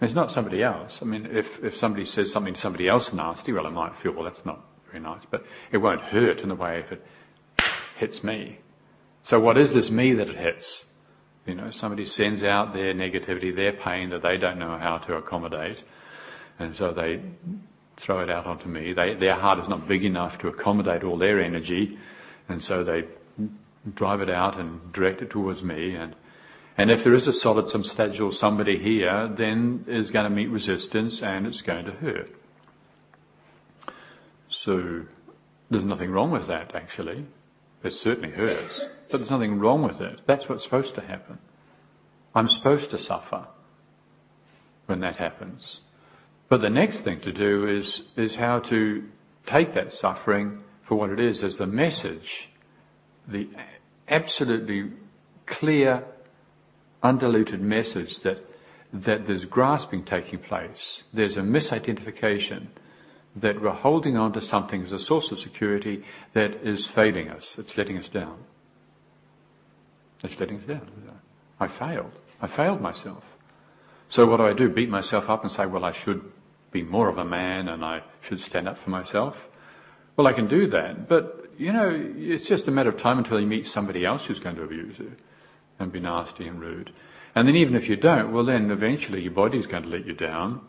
It's 0.00 0.14
not 0.14 0.32
somebody 0.32 0.62
else. 0.62 0.98
I 1.02 1.04
mean, 1.04 1.26
if, 1.26 1.62
if 1.62 1.76
somebody 1.76 2.06
says 2.06 2.32
something 2.32 2.54
to 2.54 2.60
somebody 2.60 2.88
else 2.88 3.12
nasty, 3.12 3.52
well, 3.52 3.66
I 3.66 3.70
might 3.70 3.96
feel, 3.96 4.12
well, 4.12 4.24
that's 4.24 4.44
not 4.46 4.64
very 4.86 5.00
nice, 5.00 5.22
but 5.30 5.44
it 5.70 5.78
won't 5.78 6.00
hurt 6.00 6.40
in 6.40 6.48
the 6.48 6.54
way 6.54 6.80
if 6.80 6.92
it 6.92 7.04
hits 7.96 8.24
me. 8.24 8.58
So 9.22 9.38
what 9.38 9.58
is 9.58 9.74
this 9.74 9.90
me 9.90 10.14
that 10.14 10.28
it 10.28 10.36
hits? 10.36 10.84
You 11.46 11.54
know, 11.54 11.70
somebody 11.70 12.06
sends 12.06 12.42
out 12.42 12.72
their 12.72 12.94
negativity, 12.94 13.54
their 13.54 13.72
pain 13.72 14.10
that 14.10 14.22
they 14.22 14.38
don't 14.38 14.58
know 14.58 14.78
how 14.78 14.98
to 14.98 15.16
accommodate, 15.16 15.82
and 16.58 16.74
so 16.76 16.92
they 16.92 17.20
throw 17.98 18.20
it 18.20 18.30
out 18.30 18.46
onto 18.46 18.68
me. 18.68 18.92
They, 18.94 19.14
their 19.14 19.34
heart 19.34 19.58
is 19.58 19.68
not 19.68 19.86
big 19.86 20.04
enough 20.04 20.38
to 20.38 20.48
accommodate 20.48 21.04
all 21.04 21.18
their 21.18 21.40
energy, 21.40 21.98
and 22.48 22.62
so 22.62 22.84
they 22.84 23.04
drive 23.94 24.20
it 24.20 24.30
out 24.30 24.58
and 24.58 24.92
direct 24.92 25.22
it 25.22 25.30
towards 25.30 25.62
me, 25.62 25.94
and 25.94 26.14
And 26.80 26.90
if 26.90 27.04
there 27.04 27.12
is 27.12 27.26
a 27.26 27.32
solid 27.34 27.68
substantial 27.68 28.32
somebody 28.32 28.78
here, 28.78 29.28
then 29.36 29.84
is 29.86 30.10
going 30.10 30.24
to 30.24 30.30
meet 30.30 30.46
resistance 30.46 31.22
and 31.22 31.46
it's 31.46 31.60
going 31.60 31.84
to 31.84 31.90
hurt. 31.92 32.30
So 34.48 35.02
there's 35.70 35.84
nothing 35.84 36.10
wrong 36.10 36.30
with 36.30 36.46
that 36.46 36.74
actually. 36.74 37.26
It 37.82 37.92
certainly 37.92 38.30
hurts, 38.30 38.80
but 39.10 39.18
there's 39.18 39.30
nothing 39.30 39.58
wrong 39.58 39.82
with 39.82 40.00
it. 40.00 40.22
That's 40.26 40.48
what's 40.48 40.64
supposed 40.64 40.94
to 40.94 41.02
happen. 41.02 41.38
I'm 42.34 42.48
supposed 42.48 42.90
to 42.92 42.98
suffer 42.98 43.46
when 44.86 45.00
that 45.00 45.16
happens. 45.16 45.80
But 46.48 46.62
the 46.62 46.70
next 46.70 47.02
thing 47.02 47.20
to 47.20 47.32
do 47.32 47.68
is, 47.68 48.02
is 48.16 48.36
how 48.36 48.60
to 48.60 49.04
take 49.44 49.74
that 49.74 49.92
suffering 49.92 50.62
for 50.90 50.96
what 50.96 51.10
it 51.10 51.20
is 51.20 51.44
as 51.44 51.56
the 51.56 51.68
message, 51.68 52.48
the 53.28 53.48
absolutely 54.08 54.90
clear, 55.46 56.02
undiluted 57.00 57.60
message 57.60 58.18
that, 58.22 58.38
that 58.92 59.24
there's 59.24 59.44
grasping 59.44 60.04
taking 60.04 60.40
place. 60.40 61.04
There's 61.12 61.36
a 61.36 61.42
misidentification 61.42 62.66
that 63.36 63.62
we're 63.62 63.70
holding 63.70 64.16
on 64.16 64.32
to 64.32 64.42
something 64.42 64.82
as 64.82 64.90
a 64.90 64.98
source 64.98 65.30
of 65.30 65.38
security 65.38 66.02
that 66.32 66.54
is 66.66 66.88
failing 66.88 67.28
us. 67.28 67.54
It's 67.56 67.76
letting 67.76 67.96
us 67.96 68.08
down. 68.08 68.38
It's 70.24 70.40
letting 70.40 70.58
us 70.58 70.66
down. 70.66 70.90
I 71.60 71.68
failed. 71.68 72.18
I 72.42 72.48
failed 72.48 72.80
myself. 72.80 73.22
So 74.08 74.26
what 74.26 74.38
do 74.38 74.42
I 74.42 74.54
do? 74.54 74.68
Beat 74.68 74.90
myself 74.90 75.30
up 75.30 75.44
and 75.44 75.52
say, 75.52 75.66
well, 75.66 75.84
I 75.84 75.92
should 75.92 76.32
be 76.72 76.82
more 76.82 77.08
of 77.08 77.18
a 77.18 77.24
man 77.24 77.68
and 77.68 77.84
I 77.84 78.02
should 78.22 78.40
stand 78.40 78.66
up 78.66 78.76
for 78.76 78.90
myself? 78.90 79.36
Well, 80.16 80.26
I 80.26 80.32
can 80.32 80.48
do 80.48 80.68
that, 80.68 81.08
but 81.08 81.40
you 81.58 81.72
know, 81.72 81.90
it's 81.92 82.46
just 82.46 82.68
a 82.68 82.70
matter 82.70 82.88
of 82.88 82.96
time 82.96 83.18
until 83.18 83.38
you 83.38 83.46
meet 83.46 83.66
somebody 83.66 84.04
else 84.04 84.24
who's 84.24 84.38
going 84.38 84.56
to 84.56 84.62
abuse 84.62 84.98
you 84.98 85.12
and 85.78 85.92
be 85.92 86.00
nasty 86.00 86.46
and 86.46 86.60
rude. 86.60 86.92
And 87.34 87.46
then 87.46 87.56
even 87.56 87.74
if 87.74 87.88
you 87.88 87.96
don't, 87.96 88.32
well 88.32 88.44
then 88.44 88.70
eventually 88.70 89.22
your 89.22 89.32
body's 89.32 89.66
going 89.66 89.82
to 89.84 89.88
let 89.88 90.06
you 90.06 90.14
down. 90.14 90.62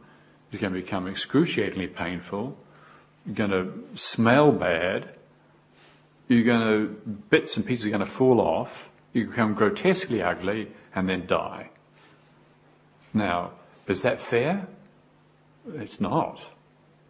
It's 0.52 0.62
going 0.62 0.74
to 0.74 0.82
become 0.82 1.08
excruciatingly 1.08 1.88
painful. 1.88 2.58
You're 3.26 3.36
going 3.36 3.52
to 3.52 3.98
smell 3.98 4.52
bad. 4.52 5.18
You're 6.28 6.44
going 6.44 6.62
to, 6.62 6.88
bits 7.30 7.56
and 7.56 7.66
pieces 7.66 7.86
are 7.86 7.90
going 7.90 8.06
to 8.06 8.06
fall 8.06 8.42
off. 8.42 8.90
You 9.14 9.28
become 9.28 9.54
grotesquely 9.54 10.22
ugly 10.22 10.72
and 10.94 11.08
then 11.08 11.26
die. 11.26 11.70
Now, 13.14 13.52
is 13.88 14.02
that 14.04 14.22
fair? 14.22 14.68
It's 15.74 16.00
not. 16.00 16.40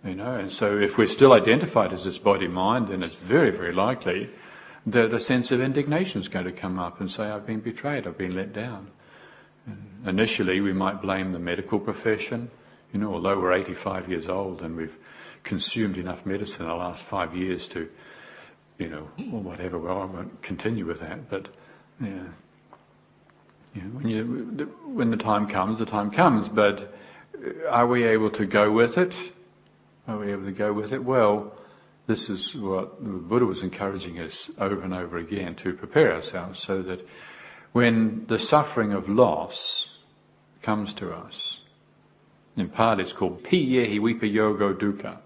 You 0.04 0.16
know, 0.16 0.34
and 0.34 0.52
so 0.52 0.80
if 0.80 0.98
we're 0.98 1.08
still 1.08 1.34
identified 1.34 1.94
as 1.94 2.04
this 2.04 2.18
body 2.18 2.48
mind, 2.48 2.88
then 2.88 3.04
it's 3.04 3.16
very, 3.16 3.52
very 3.52 3.72
likely 3.72 4.32
that 4.88 5.14
a 5.14 5.20
sense 5.20 5.52
of 5.52 5.62
indignation 5.62 6.22
is 6.22 6.28
going 6.28 6.46
to 6.46 6.52
come 6.52 6.80
up 6.80 7.00
and 7.00 7.12
say, 7.12 7.24
I've 7.24 7.46
been 7.46 7.60
betrayed, 7.60 8.08
I've 8.08 8.18
been 8.18 8.36
let 8.36 8.52
down. 8.52 8.90
And 9.68 10.08
initially, 10.08 10.60
we 10.60 10.74
might 10.74 11.04
blame 11.04 11.34
the 11.34 11.40
medical 11.40 11.80
profession. 11.80 12.50
You 12.92 13.00
know, 13.00 13.14
although 13.14 13.40
we're 13.40 13.54
85 13.54 14.10
years 14.10 14.28
old 14.28 14.64
and 14.64 14.76
we've 14.76 14.98
consumed 15.44 15.98
enough 15.98 16.26
medicine 16.26 16.64
in 16.64 16.68
the 16.68 16.74
last 16.74 17.04
five 17.04 17.36
years 17.36 17.68
to, 17.70 17.88
you 18.80 18.90
know, 18.90 19.08
or 19.32 19.40
whatever, 19.40 19.78
well, 19.78 20.02
I 20.02 20.06
won't 20.06 20.42
continue 20.42 20.88
with 20.88 21.00
that, 21.02 21.30
but, 21.30 21.48
yeah. 22.00 22.24
You 23.76 23.82
know, 23.84 23.90
when 23.90 24.10
you, 24.10 24.74
when 24.84 25.12
the 25.12 25.18
time 25.18 25.48
comes, 25.48 25.78
the 25.80 25.86
time 25.86 26.10
comes, 26.12 26.50
but 26.50 26.94
are 27.70 27.88
we 27.88 28.04
able 28.04 28.32
to 28.32 28.46
go 28.46 28.72
with 28.72 28.98
it? 28.98 29.14
Are 30.08 30.18
we 30.18 30.32
able 30.32 30.46
to 30.46 30.52
go 30.52 30.74
with 30.74 30.92
it? 30.94 31.04
Well, 31.04 31.54
this 32.08 32.30
is 32.30 32.56
what 32.56 33.04
the 33.04 33.10
Buddha 33.10 33.46
was 33.46 33.62
encouraging 33.62 34.20
us 34.20 34.50
over 34.58 34.82
and 34.82 34.94
over 34.94 35.18
again 35.18 35.56
to 35.58 35.74
prepare 35.74 36.16
ourselves 36.16 36.62
so 36.62 36.82
that 36.82 37.06
when 37.72 38.26
the 38.28 38.40
suffering 38.40 38.94
of 38.94 39.08
loss 39.08 39.86
comes 40.62 40.94
to 40.96 41.12
us, 41.12 41.58
in 42.58 42.70
part 42.70 43.00
it's 43.00 43.14
called 43.14 43.44
Piyehi 43.44 44.00
Vipayogo 44.00 44.74
Dukkha. 44.74 45.20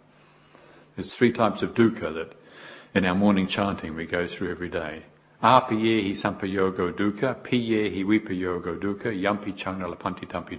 There's 0.96 1.14
three 1.14 1.32
types 1.32 1.62
of 1.62 1.74
dukkha 1.74 2.14
that 2.14 2.34
in 2.94 3.06
our 3.06 3.16
morning 3.16 3.48
chanting 3.48 3.96
we 3.96 4.06
go 4.06 4.28
through 4.28 4.52
every 4.52 4.70
day. 4.70 5.04
Apiyehi 5.44 6.12
Sampayogo 6.12 6.94
Dukkha, 6.94 7.36
Piyehi 7.44 8.06
Vipayogo 8.06 8.80
Dukkha, 8.80 9.08
Yampi 9.08 9.58
Changnalapanti 9.58 10.30
Tampi 10.30 10.58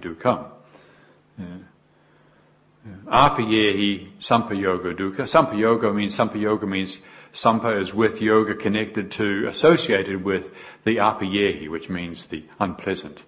Dukkham. 2.85 3.05
Yeah. 3.05 3.29
Apiyehi 3.29 4.09
Sampayoga 4.21 4.97
Dukkha. 4.97 5.27
Sampayoga 5.27 5.93
means, 5.93 6.15
Sampayoga 6.15 6.67
means, 6.67 6.97
Sampa 7.33 7.81
is 7.81 7.93
with 7.93 8.21
yoga 8.21 8.55
connected 8.55 9.11
to, 9.11 9.47
associated 9.49 10.23
with 10.23 10.49
the 10.85 10.97
Apiyehi, 10.97 11.69
which 11.69 11.89
means 11.89 12.25
the 12.27 12.45
unpleasant. 12.59 13.21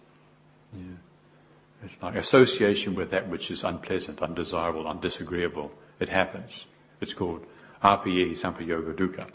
Yeah. 0.73 0.81
It's 1.83 1.93
like 2.01 2.15
association 2.15 2.95
with 2.95 3.11
that 3.11 3.29
which 3.29 3.51
is 3.51 3.63
unpleasant, 3.63 4.21
undesirable, 4.21 4.87
undisagreeable. 4.87 5.71
It 5.99 6.09
happens. 6.09 6.51
It's 7.01 7.13
called 7.13 7.45
Apiyehi 7.83 8.39
Sampayoga 8.39 8.93
Dukkha. 8.95 9.27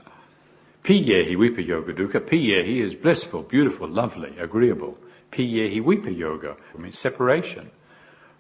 Piyehi 0.85 1.37
Vipayoga 1.37 1.97
Dukkha. 1.97 2.21
Piyehi 2.21 2.85
is 2.85 2.95
blissful, 2.95 3.43
beautiful, 3.43 3.89
lovely, 3.89 4.37
agreeable. 4.39 4.99
Piyehi 5.33 5.81
Vipayoga 5.81 6.57
means 6.79 6.99
separation 6.99 7.71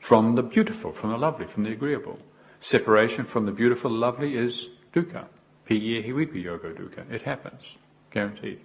from 0.05 0.35
the 0.35 0.43
beautiful, 0.43 0.93
from 0.93 1.11
the 1.11 1.17
lovely, 1.17 1.47
from 1.47 1.65
the 1.65 1.73
agreeable. 1.73 2.19
Separation 2.61 3.25
from 3.25 3.47
the 3.47 3.53
beautiful, 3.53 3.91
lovely 3.91 4.37
is 4.37 4.67
dukkha. 4.93 5.25
Piyehi 5.67 6.13
vipayogo 6.13 6.77
dukkha. 6.77 7.11
It 7.11 7.23
happens. 7.23 7.63
Guaranteed. 8.11 8.61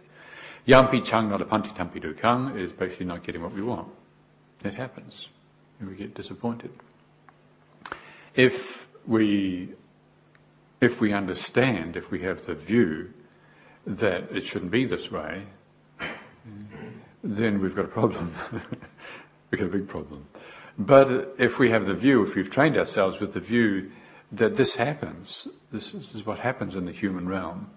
Yampi 0.68 1.04
chang 1.04 1.30
nalapanti 1.30 1.74
tampi 1.78 2.04
dukkham 2.04 2.60
is 2.60 2.74
basically 2.74 3.06
not 3.06 3.24
getting 3.24 3.42
what 3.42 3.54
we 3.54 3.62
want. 3.62 3.88
It 4.66 4.74
happens. 4.74 5.28
And 5.80 5.90
we 5.90 5.96
get 5.96 6.14
disappointed. 6.14 6.72
If 8.36 8.86
we, 9.08 9.70
if 10.82 11.00
we 11.00 11.14
understand, 11.14 11.96
if 11.96 12.12
we 12.12 12.22
have 12.24 12.46
the 12.46 12.54
view 12.54 13.14
that 13.88 14.30
it 14.36 14.46
shouldn't 14.46 14.72
be 14.72 14.86
this 14.86 15.10
way, 15.10 15.46
then 17.24 17.62
we've 17.62 17.76
got 17.76 17.86
a 17.86 17.90
problem. 17.90 18.36
we've 19.52 19.62
got 19.62 19.68
a 19.68 19.72
big 19.72 19.88
problem. 19.88 20.28
But 20.78 21.36
if 21.38 21.60
we 21.60 21.72
have 21.72 21.86
the 21.86 21.94
view, 21.94 22.26
if 22.26 22.36
we've 22.36 22.50
trained 22.50 22.78
ourselves 22.78 23.20
with 23.20 23.34
the 23.34 23.40
view 23.40 23.92
that 24.32 24.56
this 24.56 24.76
happens, 24.76 25.48
this 25.72 25.88
is, 25.88 25.94
this 25.94 26.16
is 26.16 26.26
what 26.26 26.40
happens 26.40 26.76
in 26.76 26.86
the 26.86 26.92
human 26.92 27.28
realm, 27.28 27.70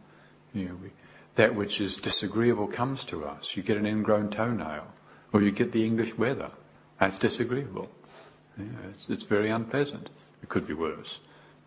you 0.52 0.68
know, 0.68 0.74
we, 0.82 0.90
that 1.36 1.54
which 1.54 1.80
is 1.80 1.96
disagreeable 1.96 2.66
comes 2.66 3.04
to 3.04 3.24
us. 3.24 3.46
You 3.54 3.62
get 3.62 3.76
an 3.76 3.86
ingrown 3.86 4.30
toenail, 4.30 4.86
or 5.32 5.42
you 5.42 5.50
get 5.50 5.72
the 5.72 5.84
English 5.84 6.16
weather. 6.18 6.50
That's 7.00 7.18
disagreeable. 7.18 7.88
It's, 8.58 9.04
it's, 9.08 9.22
very 9.22 9.50
unpleasant. 9.50 10.10
It 10.42 10.48
could 10.50 10.66
be 10.66 10.74
worse. 10.74 11.18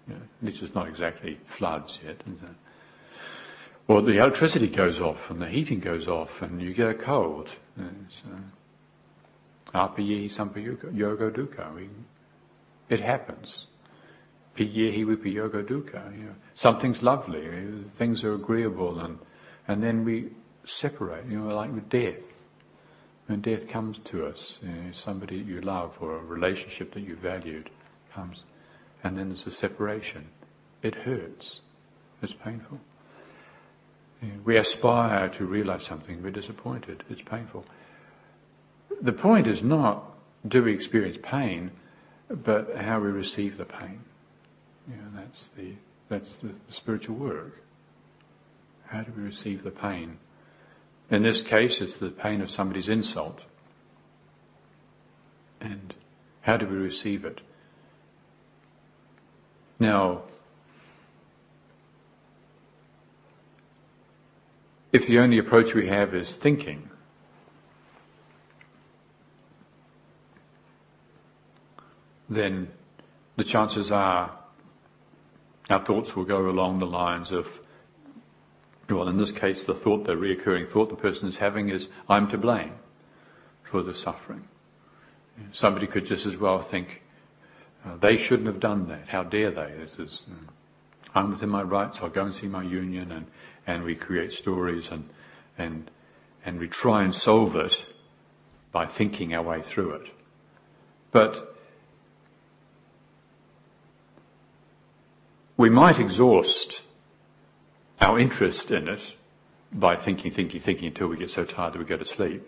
You 0.08 0.15
at 0.15 0.46
least 0.46 0.62
it's 0.62 0.75
not 0.75 0.88
exactly 0.88 1.39
floods 1.48 1.98
yet. 2.05 2.22
Or 3.88 4.01
the 4.01 4.17
electricity 4.17 4.67
goes 4.67 5.00
off 5.00 5.17
and 5.29 5.41
the 5.41 5.48
heating 5.48 5.79
goes 5.79 6.08
off 6.08 6.29
and 6.41 6.62
you 6.62 6.74
get 6.74 6.89
a 6.89 6.94
cold. 6.94 7.50
Apiyehi 9.75 10.29
sampayoga 10.32 11.32
dukkha. 11.32 11.89
It 12.89 13.01
happens. 13.01 13.67
Piyehi 14.58 15.05
vipayoga 15.05 15.63
dukkha. 15.67 16.17
You 16.17 16.24
know, 16.25 16.36
something's 16.55 17.01
lovely, 17.01 17.46
things 17.98 18.24
are 18.24 18.34
agreeable, 18.36 19.00
and 19.01 19.20
and 19.67 19.84
then 19.84 20.05
we 20.05 20.29
separate. 20.65 21.25
You 21.25 21.39
know, 21.39 21.55
like 21.55 21.74
with 21.74 21.89
death. 21.89 22.24
When 23.27 23.41
death 23.41 23.67
comes 23.67 23.98
to 24.12 24.27
us, 24.27 24.60
you 24.62 24.70
know, 24.70 24.91
somebody 24.94 25.38
you 25.38 25.60
love 25.62 25.94
or 26.00 26.17
a 26.17 26.24
relationship 26.24 26.94
that 26.94 27.01
you 27.01 27.15
valued 27.15 27.72
comes, 28.13 28.44
and 29.03 29.17
then 29.17 29.29
there's 29.29 29.48
a 29.48 29.51
separation. 29.51 30.27
It 30.84 30.94
hurts. 30.94 31.62
It's 32.22 32.34
painful. 32.44 32.79
We 34.44 34.58
aspire 34.58 35.29
to 35.29 35.46
realize 35.46 35.84
something, 35.84 36.24
we're 36.24 36.32
disappointed. 36.32 37.03
It's 37.10 37.22
painful 37.22 37.65
the 39.01 39.13
point 39.13 39.47
is 39.47 39.61
not 39.63 40.11
do 40.47 40.63
we 40.63 40.73
experience 40.73 41.17
pain, 41.23 41.71
but 42.29 42.75
how 42.77 42.99
we 42.99 43.07
receive 43.07 43.57
the 43.57 43.65
pain. 43.65 44.01
You 44.87 44.95
know, 44.95 45.09
that's 45.15 45.49
the 45.57 45.73
that's 46.09 46.39
the 46.41 46.51
spiritual 46.69 47.15
work. 47.15 47.61
How 48.87 49.01
do 49.01 49.11
we 49.15 49.23
receive 49.23 49.63
the 49.63 49.71
pain? 49.71 50.17
In 51.09 51.23
this 51.23 51.41
case, 51.41 51.81
it's 51.81 51.97
the 51.97 52.09
pain 52.09 52.41
of 52.41 52.51
somebody's 52.51 52.89
insult. 52.89 53.41
And 55.59 55.93
how 56.41 56.57
do 56.57 56.67
we 56.67 56.75
receive 56.75 57.25
it? 57.25 57.41
Now, 59.79 60.23
if 64.93 65.07
the 65.07 65.19
only 65.19 65.39
approach 65.39 65.73
we 65.73 65.87
have 65.87 66.13
is 66.13 66.33
thinking, 66.35 66.89
then 72.29 72.70
the 73.38 73.44
chances 73.44 73.91
are 73.91 74.38
our 75.70 75.84
thoughts 75.84 76.15
will 76.15 76.25
go 76.25 76.50
along 76.50 76.79
the 76.79 76.86
lines 76.86 77.32
of, 77.32 77.48
well, 78.89 79.08
in 79.08 79.17
this 79.17 79.32
case, 79.32 79.63
the 79.63 79.74
thought, 79.74 80.05
the 80.05 80.13
reoccurring 80.13 80.72
thought 80.72 80.89
the 80.89 80.96
person 80.96 81.27
is 81.27 81.38
having 81.38 81.70
is, 81.70 81.88
I'm 82.08 82.29
to 82.29 82.38
blame. 82.38 82.74
for 83.75 83.84
the 83.84 83.96
suffering. 83.96 84.48
Somebody 85.51 85.88
could 85.88 86.05
just 86.05 86.25
as 86.25 86.38
well 86.38 86.62
think, 86.62 87.01
uh, 87.86 87.98
they 87.98 88.15
shouldn't 88.15 88.48
have 88.48 88.60
done 88.60 88.88
that. 88.88 89.10
How 89.10 89.24
dare 89.24 89.51
they? 89.51 89.74
This 89.77 89.94
is, 90.00 90.22
um, 90.27 90.50
I'm 91.13 91.32
within 91.32 91.50
my 91.50 91.62
rights. 91.62 92.00
I'll 92.01 92.10
go 92.10 92.24
and 92.24 92.34
see 92.34 92.48
my 92.48 92.63
union, 92.63 93.12
and, 93.12 93.25
and 93.67 93.84
we 93.84 93.96
create 93.96 94.34
stories 94.34 94.88
and 94.91 95.10
and 95.58 95.89
and 96.46 96.60
we 96.60 96.67
try 96.67 97.03
and 97.03 97.15
solve 97.15 97.55
it 97.55 97.74
by 98.72 98.86
thinking 98.86 99.34
our 99.34 99.41
way 99.41 99.62
through 99.62 99.94
it. 99.96 100.08
But 101.12 101.54
we 105.57 105.69
might 105.69 106.00
exhaust 106.00 106.81
our 108.01 108.19
interest 108.19 108.71
in 108.71 108.88
it 108.88 109.01
by 109.71 109.95
thinking, 109.95 110.31
thinking, 110.31 110.62
thinking 110.62 110.88
until 110.88 111.07
we 111.07 111.17
get 111.17 111.29
so 111.29 111.45
tired 111.45 111.74
that 111.74 111.79
we 111.79 111.85
go 111.85 111.97
to 111.97 112.05
sleep, 112.05 112.43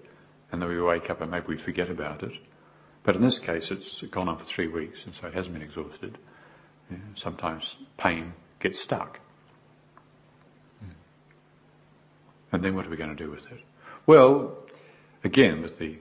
and 0.52 0.62
then 0.62 0.70
we 0.70 0.82
wake 0.82 1.10
up 1.10 1.22
and 1.22 1.32
maybe 1.32 1.48
we 1.48 1.58
forget 1.58 1.90
about 1.90 2.24
it. 2.24 2.34
But 3.04 3.16
in 3.16 3.22
this 3.22 3.40
case, 3.40 3.72
it's 3.72 4.02
gone 4.12 4.28
on 4.28 4.38
for 4.38 4.46
three 4.46 4.68
weeks, 4.68 5.00
and 5.06 5.14
so 5.20 5.28
it 5.28 5.34
hasn't 5.34 5.54
been 5.54 5.64
exhausted. 5.64 6.18
Sometimes 7.16 7.76
pain 7.98 8.34
gets 8.60 8.80
stuck. 8.80 9.20
Hmm. 10.80 10.92
And 12.52 12.64
then 12.64 12.76
what 12.76 12.86
are 12.86 12.90
we 12.90 12.98
going 12.98 13.16
to 13.16 13.24
do 13.24 13.30
with 13.30 13.46
it? 13.52 13.60
Well, 14.06 14.58
again, 15.24 15.62
with 15.62 15.80
the, 15.80 15.98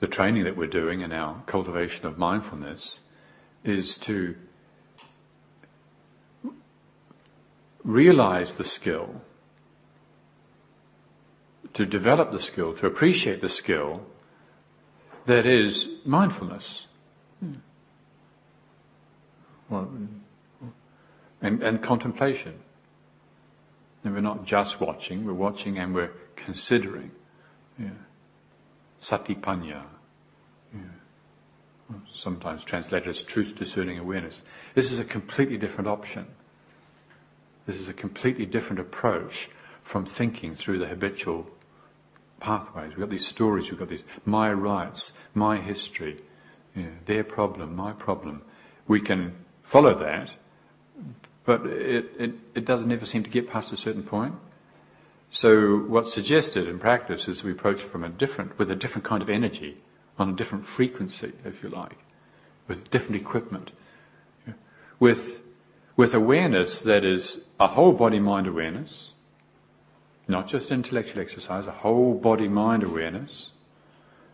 the 0.00 0.06
training 0.06 0.44
that 0.44 0.56
we're 0.56 0.68
doing 0.68 1.02
and 1.02 1.12
our 1.12 1.42
cultivation 1.46 2.06
of 2.06 2.18
mindfulness, 2.18 2.98
is 3.64 3.98
to 3.98 4.36
realize 7.88 8.52
the 8.52 8.64
skill, 8.64 9.22
to 11.72 11.86
develop 11.86 12.32
the 12.32 12.40
skill, 12.40 12.74
to 12.74 12.86
appreciate 12.86 13.40
the 13.40 13.48
skill 13.48 14.02
that 15.26 15.46
is 15.46 15.88
mindfulness. 16.04 16.86
Hmm. 17.40 17.54
Well, 19.70 19.90
and, 21.40 21.62
and 21.62 21.82
contemplation. 21.82 22.54
And 24.04 24.14
we're 24.14 24.20
not 24.20 24.44
just 24.44 24.80
watching, 24.80 25.24
we're 25.24 25.32
watching 25.32 25.78
and 25.78 25.94
we're 25.94 26.12
considering. 26.36 27.10
Yeah. 27.78 27.90
Satipanya. 29.02 29.84
Yeah. 30.74 30.80
sometimes 32.14 32.64
translated 32.64 33.08
as 33.08 33.22
truth 33.22 33.56
discerning 33.56 33.98
awareness. 33.98 34.42
This 34.74 34.92
is 34.92 34.98
a 34.98 35.04
completely 35.04 35.56
different 35.56 35.88
option. 35.88 36.26
This 37.68 37.76
is 37.76 37.88
a 37.88 37.92
completely 37.92 38.46
different 38.46 38.80
approach 38.80 39.50
from 39.84 40.06
thinking 40.06 40.54
through 40.54 40.78
the 40.78 40.86
habitual 40.86 41.46
pathways. 42.40 42.92
We've 42.92 43.00
got 43.00 43.10
these 43.10 43.26
stories, 43.26 43.70
we've 43.70 43.78
got 43.78 43.90
these, 43.90 44.04
my 44.24 44.50
rights, 44.50 45.12
my 45.34 45.60
history, 45.60 46.22
you 46.74 46.84
know, 46.84 46.92
their 47.04 47.24
problem, 47.24 47.76
my 47.76 47.92
problem. 47.92 48.40
We 48.86 49.02
can 49.02 49.34
follow 49.64 49.98
that, 49.98 50.30
but 51.44 51.66
it, 51.66 52.06
it, 52.18 52.34
it 52.54 52.64
doesn't 52.64 52.90
ever 52.90 53.04
seem 53.04 53.22
to 53.24 53.30
get 53.30 53.50
past 53.50 53.70
a 53.70 53.76
certain 53.76 54.02
point. 54.02 54.34
So 55.30 55.76
what's 55.76 56.14
suggested 56.14 56.66
in 56.68 56.78
practice 56.78 57.28
is 57.28 57.44
we 57.44 57.52
approach 57.52 57.82
from 57.82 58.02
a 58.02 58.08
different, 58.08 58.58
with 58.58 58.70
a 58.70 58.76
different 58.76 59.06
kind 59.06 59.22
of 59.22 59.28
energy, 59.28 59.76
on 60.18 60.30
a 60.30 60.32
different 60.32 60.66
frequency, 60.66 61.34
if 61.44 61.62
you 61.62 61.68
like, 61.68 61.98
with 62.66 62.90
different 62.90 63.20
equipment, 63.20 63.72
with, 64.98 65.40
with 65.98 66.14
awareness 66.14 66.82
that 66.82 67.04
is 67.04 67.38
a 67.58 67.66
whole 67.66 67.92
body 67.92 68.20
mind 68.20 68.46
awareness, 68.46 69.10
not 70.28 70.46
just 70.46 70.70
intellectual 70.70 71.20
exercise, 71.20 71.66
a 71.66 71.72
whole 71.72 72.14
body 72.14 72.46
mind 72.46 72.84
awareness 72.84 73.50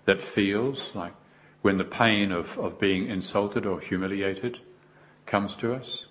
that 0.05 0.21
feels 0.21 0.79
like 0.95 1.15
when 1.63 1.79
the 1.79 1.85
pain 1.85 2.31
of, 2.31 2.59
of 2.59 2.79
being 2.79 3.09
insulted 3.09 3.65
or 3.65 3.81
humiliated 3.81 4.59
comes 5.25 5.57
to 5.57 5.73
us. 5.73 6.05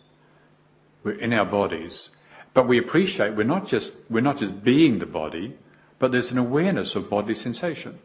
We're 1.04 1.20
in 1.20 1.32
our 1.34 1.46
bodies. 1.46 2.10
But 2.56 2.68
we 2.68 2.80
appreciate 2.80 3.36
we're 3.36 3.44
not 3.44 3.68
just, 3.68 3.94
we're 4.10 4.22
not 4.22 4.40
just 4.40 4.64
being 4.64 4.98
the 4.98 5.06
body, 5.06 5.56
but 6.00 6.12
there's 6.12 6.32
an 6.32 6.40
awareness 6.40 6.96
of 6.96 7.12
bodily 7.12 7.36
sensation. 7.36 8.00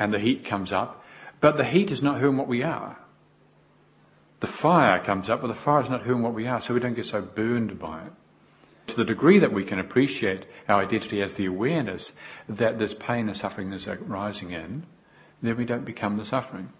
And 0.00 0.12
the 0.12 0.18
heat 0.18 0.44
comes 0.44 0.72
up, 0.72 1.04
but 1.40 1.56
the 1.56 1.64
heat 1.64 1.92
is 1.92 2.02
not 2.02 2.20
who 2.20 2.30
and 2.30 2.38
what 2.38 2.48
we 2.48 2.64
are. 2.64 2.98
The 4.40 4.46
fire 4.46 5.02
comes 5.04 5.28
up, 5.28 5.40
but 5.40 5.48
the 5.48 5.54
fire 5.54 5.82
is 5.82 5.90
not 5.90 6.02
who 6.02 6.14
and 6.14 6.22
what 6.22 6.34
we 6.34 6.46
are, 6.46 6.60
so 6.60 6.74
we 6.74 6.80
don't 6.80 6.94
get 6.94 7.06
so 7.06 7.20
burned 7.20 7.78
by 7.78 8.02
it. 8.04 8.12
To 8.88 8.96
the 8.96 9.04
degree 9.04 9.38
that 9.40 9.52
we 9.52 9.64
can 9.64 9.78
appreciate 9.78 10.46
our 10.68 10.80
identity 10.80 11.20
as 11.22 11.34
the 11.34 11.46
awareness 11.46 12.12
that 12.48 12.78
this 12.78 12.94
pain 12.98 13.28
and 13.28 13.36
suffering 13.36 13.72
is 13.72 13.86
arising 13.86 14.52
in, 14.52 14.86
then 15.42 15.56
we 15.56 15.64
don't 15.64 15.84
become 15.84 16.16
the 16.16 16.24
suffering. 16.24 16.72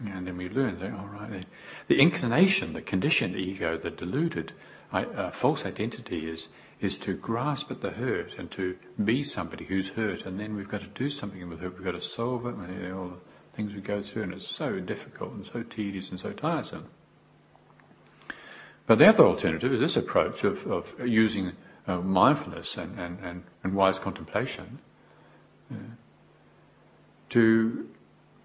And 0.00 0.26
then 0.26 0.36
we 0.36 0.48
learn 0.48 0.78
that, 0.78 0.92
all 0.92 1.08
right, 1.08 1.44
the, 1.88 2.00
inclination, 2.00 2.72
the 2.72 2.82
conditioned 2.82 3.36
ego, 3.36 3.76
the 3.76 3.90
deluded 3.90 4.52
uh, 4.92 5.30
false 5.30 5.64
identity 5.64 6.28
is, 6.30 6.48
is 6.80 6.96
to 6.98 7.14
grasp 7.14 7.70
at 7.70 7.82
the 7.82 7.90
hurt 7.90 8.32
and 8.38 8.50
to 8.52 8.76
be 9.04 9.24
somebody 9.24 9.64
who's 9.64 9.88
hurt, 9.88 10.24
and 10.24 10.38
then 10.38 10.54
we've 10.54 10.68
got 10.68 10.80
to 10.80 10.86
do 10.88 11.10
something 11.10 11.48
with 11.48 11.62
it. 11.62 11.74
We've 11.74 11.84
got 11.84 12.00
to 12.00 12.06
solve 12.06 12.46
it, 12.46 12.54
things 13.58 13.74
we 13.74 13.80
go 13.80 14.00
through, 14.00 14.22
and 14.22 14.32
it's 14.32 14.56
so 14.56 14.78
difficult 14.78 15.32
and 15.32 15.44
so 15.52 15.64
tedious 15.64 16.10
and 16.10 16.20
so 16.20 16.32
tiresome. 16.32 16.86
But 18.86 18.98
the 18.98 19.08
other 19.08 19.26
alternative 19.26 19.72
is 19.72 19.80
this 19.80 19.96
approach 19.96 20.44
of, 20.44 20.64
of 20.68 20.86
using 21.04 21.52
uh, 21.88 21.96
mindfulness 21.96 22.76
and, 22.76 22.96
and, 23.00 23.18
and, 23.18 23.42
and, 23.64 23.74
wise 23.74 23.98
contemplation 23.98 24.78
uh, 25.72 25.74
to 27.30 27.88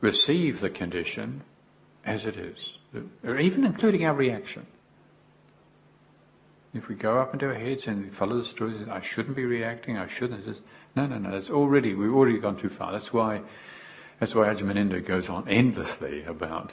receive 0.02 0.62
the 0.62 0.70
condition 0.72 1.44
as 2.04 2.26
it 2.26 2.36
is, 2.36 2.58
or 3.24 3.38
even 3.38 3.66
including 3.66 4.06
our 4.06 4.16
reaction. 4.16 4.66
If 6.74 6.88
we 6.88 6.96
go 6.96 7.20
up 7.20 7.34
into 7.34 7.46
our 7.46 7.54
heads 7.54 7.84
and 7.86 8.06
we 8.06 8.10
follow 8.10 8.42
the 8.42 8.50
stories, 8.50 8.88
I 8.90 9.02
shouldn't 9.02 9.36
be 9.36 9.46
reacting, 9.46 10.00
I 10.00 10.08
shouldn't. 10.08 10.44
No, 10.96 11.06
no, 11.06 11.20
no. 11.20 11.40
That's 11.40 11.52
already 11.52 11.94
we've 11.94 12.12
already 12.14 12.40
gone 12.40 12.58
too 12.58 12.70
far. 12.70 12.92
That's 12.92 13.14
why, 13.14 13.42
that's 14.24 14.34
why 14.34 14.48
Ajahn 14.48 14.72
Munindo 14.72 15.06
goes 15.06 15.28
on 15.28 15.50
endlessly 15.50 16.24
about 16.24 16.72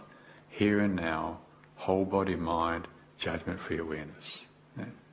here 0.50 0.78
and 0.78 0.94
now, 0.94 1.40
whole 1.74 2.04
body, 2.04 2.36
mind, 2.36 2.86
judgment-free 3.18 3.78
awareness. 3.78 4.24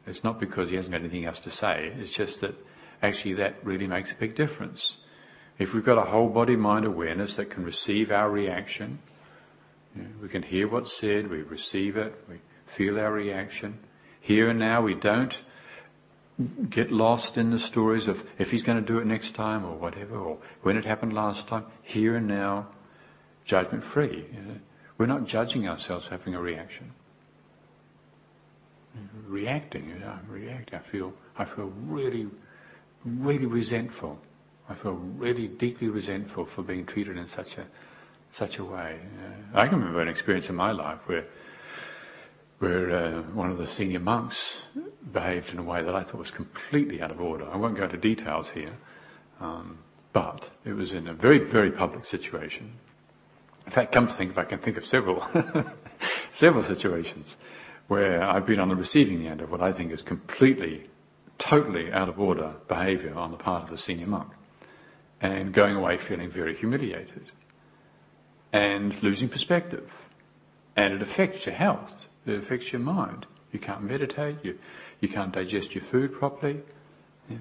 It's 0.05 0.23
not 0.23 0.39
because 0.39 0.69
he 0.69 0.75
hasn't 0.75 0.91
got 0.91 1.01
anything 1.01 1.25
else 1.25 1.39
to 1.39 1.49
say. 1.49 1.91
It's 1.97 2.11
just 2.11 2.41
that 2.41 2.53
actually 3.01 3.33
that 3.35 3.55
really 3.65 3.87
makes 3.87 4.11
a 4.11 4.15
big 4.15 4.35
difference. 4.35 4.97
If 5.57 5.73
we've 5.73 5.83
got 5.83 5.97
a 5.97 6.11
whole 6.11 6.29
body 6.29 6.55
mind 6.55 6.85
awareness 6.85 7.37
that 7.37 7.49
can 7.49 7.63
receive 7.63 8.11
our 8.11 8.29
reaction, 8.29 8.99
you 9.95 10.03
know, 10.03 10.09
we 10.21 10.29
can 10.29 10.43
hear 10.43 10.67
what's 10.67 10.95
said, 10.95 11.31
we 11.31 11.41
receive 11.41 11.97
it, 11.97 12.13
we 12.29 12.35
feel 12.67 12.99
our 12.99 13.11
reaction. 13.11 13.79
Here 14.21 14.47
and 14.47 14.59
now 14.59 14.83
we 14.83 14.93
don't 14.93 15.33
get 16.69 16.91
lost 16.91 17.37
in 17.37 17.51
the 17.51 17.59
stories 17.59 18.07
of 18.07 18.21
if 18.37 18.51
he's 18.51 18.63
going 18.63 18.79
to 18.79 18.85
do 18.85 18.99
it 18.99 19.05
next 19.05 19.33
time 19.33 19.65
or 19.65 19.75
whatever, 19.75 20.17
or 20.17 20.37
when 20.61 20.77
it 20.77 20.85
happened 20.85 21.13
last 21.13 21.47
time. 21.47 21.65
Here 21.83 22.15
and 22.15 22.27
now, 22.27 22.67
judgment 23.45 23.83
free. 23.83 24.25
You 24.33 24.41
know. 24.41 24.55
We're 24.97 25.07
not 25.07 25.25
judging 25.25 25.67
ourselves 25.67 26.07
having 26.09 26.35
a 26.35 26.41
reaction 26.41 26.93
reacting. 29.27 29.89
You 29.89 29.99
know, 29.99 30.09
I'm 30.09 30.29
reacting. 30.29 30.79
I 30.79 30.91
feel, 30.91 31.13
I 31.37 31.45
feel 31.45 31.71
really, 31.85 32.27
really 33.05 33.45
resentful. 33.45 34.19
I 34.69 34.75
feel 34.75 34.93
really 34.93 35.47
deeply 35.47 35.87
resentful 35.87 36.45
for 36.45 36.63
being 36.63 36.85
treated 36.85 37.17
in 37.17 37.27
such 37.29 37.57
a, 37.57 37.65
such 38.33 38.59
a 38.59 38.65
way. 38.65 38.99
Uh, 39.53 39.59
I 39.59 39.67
can 39.67 39.79
remember 39.79 40.01
an 40.01 40.07
experience 40.07 40.49
in 40.49 40.55
my 40.55 40.71
life 40.71 40.99
where, 41.05 41.25
where 42.59 42.91
uh, 42.91 43.21
one 43.33 43.51
of 43.51 43.57
the 43.57 43.67
senior 43.67 43.99
monks 43.99 44.55
behaved 45.11 45.51
in 45.51 45.59
a 45.59 45.63
way 45.63 45.83
that 45.83 45.93
I 45.95 46.03
thought 46.03 46.15
was 46.15 46.31
completely 46.31 47.01
out 47.01 47.11
of 47.11 47.21
order. 47.21 47.47
I 47.47 47.55
won't 47.55 47.77
go 47.77 47.83
into 47.83 47.97
details 47.97 48.47
here, 48.53 48.73
um, 49.39 49.77
but 50.11 50.49
it 50.65 50.73
was 50.73 50.91
in 50.91 51.07
a 51.07 51.13
very, 51.13 51.45
very 51.45 51.71
public 51.71 52.05
situation. 52.05 52.73
In 53.65 53.71
fact, 53.71 53.91
come 53.91 54.07
to 54.07 54.13
think 54.13 54.31
of, 54.31 54.37
it, 54.37 54.41
I 54.41 54.45
can 54.45 54.59
think 54.59 54.77
of 54.77 54.85
several, 54.85 55.23
several 56.33 56.63
situations 56.63 57.35
where 57.87 58.23
I've 58.23 58.45
been 58.45 58.59
on 58.59 58.69
the 58.69 58.75
receiving 58.75 59.27
end 59.27 59.41
of 59.41 59.51
what 59.51 59.61
I 59.61 59.71
think 59.71 59.91
is 59.91 60.01
completely, 60.01 60.85
totally 61.37 61.91
out 61.91 62.09
of 62.09 62.19
order 62.19 62.53
behavior 62.67 63.13
on 63.13 63.31
the 63.31 63.37
part 63.37 63.67
of 63.67 63.71
a 63.71 63.77
senior 63.77 64.07
monk. 64.07 64.31
And 65.19 65.53
going 65.53 65.75
away 65.75 65.97
feeling 65.97 66.29
very 66.29 66.55
humiliated. 66.55 67.31
And 68.53 69.01
losing 69.03 69.29
perspective. 69.29 69.89
And 70.75 70.93
it 70.93 71.01
affects 71.01 71.45
your 71.45 71.55
health. 71.55 72.07
It 72.27 72.43
affects 72.43 72.71
your 72.71 72.81
mind. 72.81 73.25
You 73.51 73.59
can't 73.59 73.83
meditate. 73.83 74.37
You, 74.43 74.57
you 74.99 75.09
can't 75.09 75.33
digest 75.33 75.73
your 75.73 75.83
food 75.83 76.13
properly. 76.13 76.61
Yeah. 77.29 77.37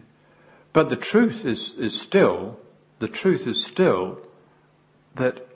But 0.72 0.90
the 0.90 0.96
truth 0.96 1.44
is, 1.44 1.74
is 1.78 2.00
still, 2.00 2.58
the 3.00 3.08
truth 3.08 3.46
is 3.46 3.64
still 3.64 4.20
that 5.16 5.46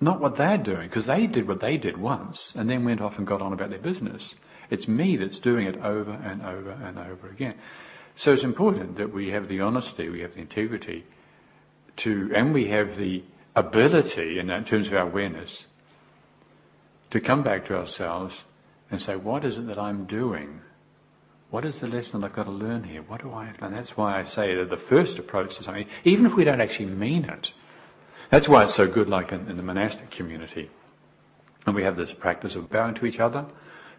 not 0.00 0.20
what 0.20 0.36
they're 0.36 0.56
doing, 0.56 0.88
because 0.88 1.06
they 1.06 1.26
did 1.26 1.46
what 1.46 1.60
they 1.60 1.76
did 1.76 1.96
once 1.96 2.52
and 2.54 2.70
then 2.70 2.84
went 2.84 3.02
off 3.02 3.18
and 3.18 3.26
got 3.26 3.42
on 3.42 3.52
about 3.52 3.68
their 3.70 3.78
business. 3.78 4.34
It's 4.70 4.88
me 4.88 5.16
that's 5.16 5.38
doing 5.38 5.66
it 5.66 5.76
over 5.76 6.12
and 6.12 6.42
over 6.42 6.70
and 6.70 6.98
over 6.98 7.28
again. 7.28 7.54
So 8.16 8.32
it's 8.32 8.44
important 8.44 8.96
that 8.96 9.12
we 9.12 9.30
have 9.30 9.48
the 9.48 9.60
honesty, 9.60 10.08
we 10.08 10.20
have 10.20 10.34
the 10.34 10.40
integrity 10.40 11.04
to, 11.98 12.30
and 12.34 12.54
we 12.54 12.68
have 12.68 12.96
the 12.96 13.22
ability 13.54 14.38
in 14.38 14.48
terms 14.64 14.86
of 14.86 14.94
our 14.94 15.06
awareness 15.06 15.64
to 17.10 17.20
come 17.20 17.42
back 17.42 17.66
to 17.66 17.76
ourselves 17.76 18.34
and 18.90 19.00
say, 19.00 19.16
what 19.16 19.44
is 19.44 19.56
it 19.56 19.66
that 19.66 19.78
I'm 19.78 20.06
doing? 20.06 20.60
What 21.50 21.64
is 21.64 21.76
the 21.80 21.88
lesson 21.88 22.22
I've 22.22 22.34
got 22.34 22.44
to 22.44 22.50
learn 22.50 22.84
here? 22.84 23.02
What 23.02 23.22
do 23.22 23.32
I, 23.32 23.52
and 23.60 23.74
that's 23.74 23.96
why 23.96 24.20
I 24.20 24.24
say 24.24 24.54
that 24.54 24.70
the 24.70 24.76
first 24.76 25.18
approach 25.18 25.56
to 25.56 25.64
something, 25.64 25.86
even 26.04 26.26
if 26.26 26.34
we 26.34 26.44
don't 26.44 26.60
actually 26.60 26.86
mean 26.86 27.24
it, 27.24 27.52
that's 28.30 28.48
why 28.48 28.64
it's 28.64 28.74
so 28.74 28.86
good 28.86 29.08
like 29.08 29.32
in, 29.32 29.48
in 29.48 29.56
the 29.56 29.62
monastic 29.62 30.10
community. 30.12 30.70
And 31.66 31.74
we 31.74 31.82
have 31.82 31.96
this 31.96 32.12
practice 32.12 32.54
of 32.54 32.70
bowing 32.70 32.94
to 32.96 33.06
each 33.06 33.18
other, 33.18 33.46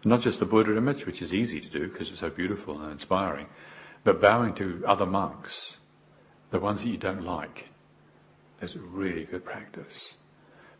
not 0.04 0.22
just 0.22 0.38
the 0.38 0.46
Buddha 0.46 0.76
image, 0.76 1.04
which 1.06 1.20
is 1.20 1.34
easy 1.34 1.60
to 1.60 1.68
do 1.68 1.88
because 1.88 2.08
it's 2.08 2.20
so 2.20 2.30
beautiful 2.30 2.80
and 2.80 2.92
inspiring, 2.92 3.46
but 4.04 4.20
bowing 4.20 4.54
to 4.54 4.82
other 4.86 5.06
monks, 5.06 5.76
the 6.50 6.58
ones 6.58 6.80
that 6.80 6.88
you 6.88 6.96
don't 6.96 7.24
like, 7.24 7.68
is 8.62 8.74
a 8.74 8.78
really 8.78 9.24
good 9.24 9.44
practice. 9.44 10.14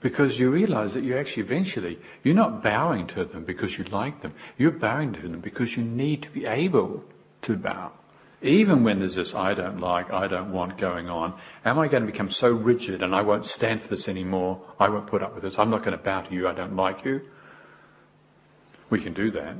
Because 0.02 0.36
you 0.36 0.50
realize 0.50 0.94
that 0.94 1.04
you 1.04 1.16
actually 1.16 1.44
eventually, 1.44 1.98
you're 2.24 2.34
not 2.34 2.62
bowing 2.62 3.06
to 3.08 3.24
them 3.24 3.44
because 3.44 3.78
you 3.78 3.84
like 3.84 4.20
them. 4.20 4.34
You're 4.58 4.72
bowing 4.72 5.12
to 5.12 5.20
them 5.20 5.40
because 5.40 5.76
you 5.76 5.84
need 5.84 6.22
to 6.22 6.30
be 6.30 6.44
able 6.44 7.04
to 7.42 7.56
bow. 7.56 7.92
Even 8.42 8.82
when 8.82 8.98
there's 8.98 9.14
this 9.14 9.34
I 9.34 9.54
don't 9.54 9.78
like, 9.78 10.10
I 10.12 10.26
don't 10.26 10.52
want 10.52 10.76
going 10.76 11.08
on, 11.08 11.38
am 11.64 11.78
I 11.78 11.86
going 11.86 12.04
to 12.04 12.10
become 12.10 12.30
so 12.30 12.50
rigid 12.50 13.00
and 13.00 13.14
I 13.14 13.22
won't 13.22 13.46
stand 13.46 13.82
for 13.82 13.88
this 13.88 14.08
anymore? 14.08 14.60
I 14.80 14.88
won't 14.88 15.06
put 15.06 15.22
up 15.22 15.34
with 15.34 15.44
this. 15.44 15.54
I'm 15.56 15.70
not 15.70 15.84
going 15.84 15.96
to 15.96 16.02
bow 16.02 16.22
to 16.22 16.34
you. 16.34 16.48
I 16.48 16.52
don't 16.52 16.74
like 16.74 17.04
you. 17.04 17.20
We 18.90 19.00
can 19.00 19.14
do 19.14 19.30
that. 19.30 19.56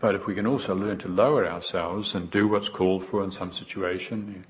But 0.00 0.14
if 0.14 0.26
we 0.26 0.34
can 0.34 0.46
also 0.46 0.74
learn 0.74 0.98
to 1.00 1.08
lower 1.08 1.46
ourselves 1.46 2.14
and 2.14 2.30
do 2.30 2.48
what's 2.48 2.70
called 2.70 3.04
for 3.04 3.22
in 3.22 3.32
some 3.32 3.52
situation, 3.52 4.46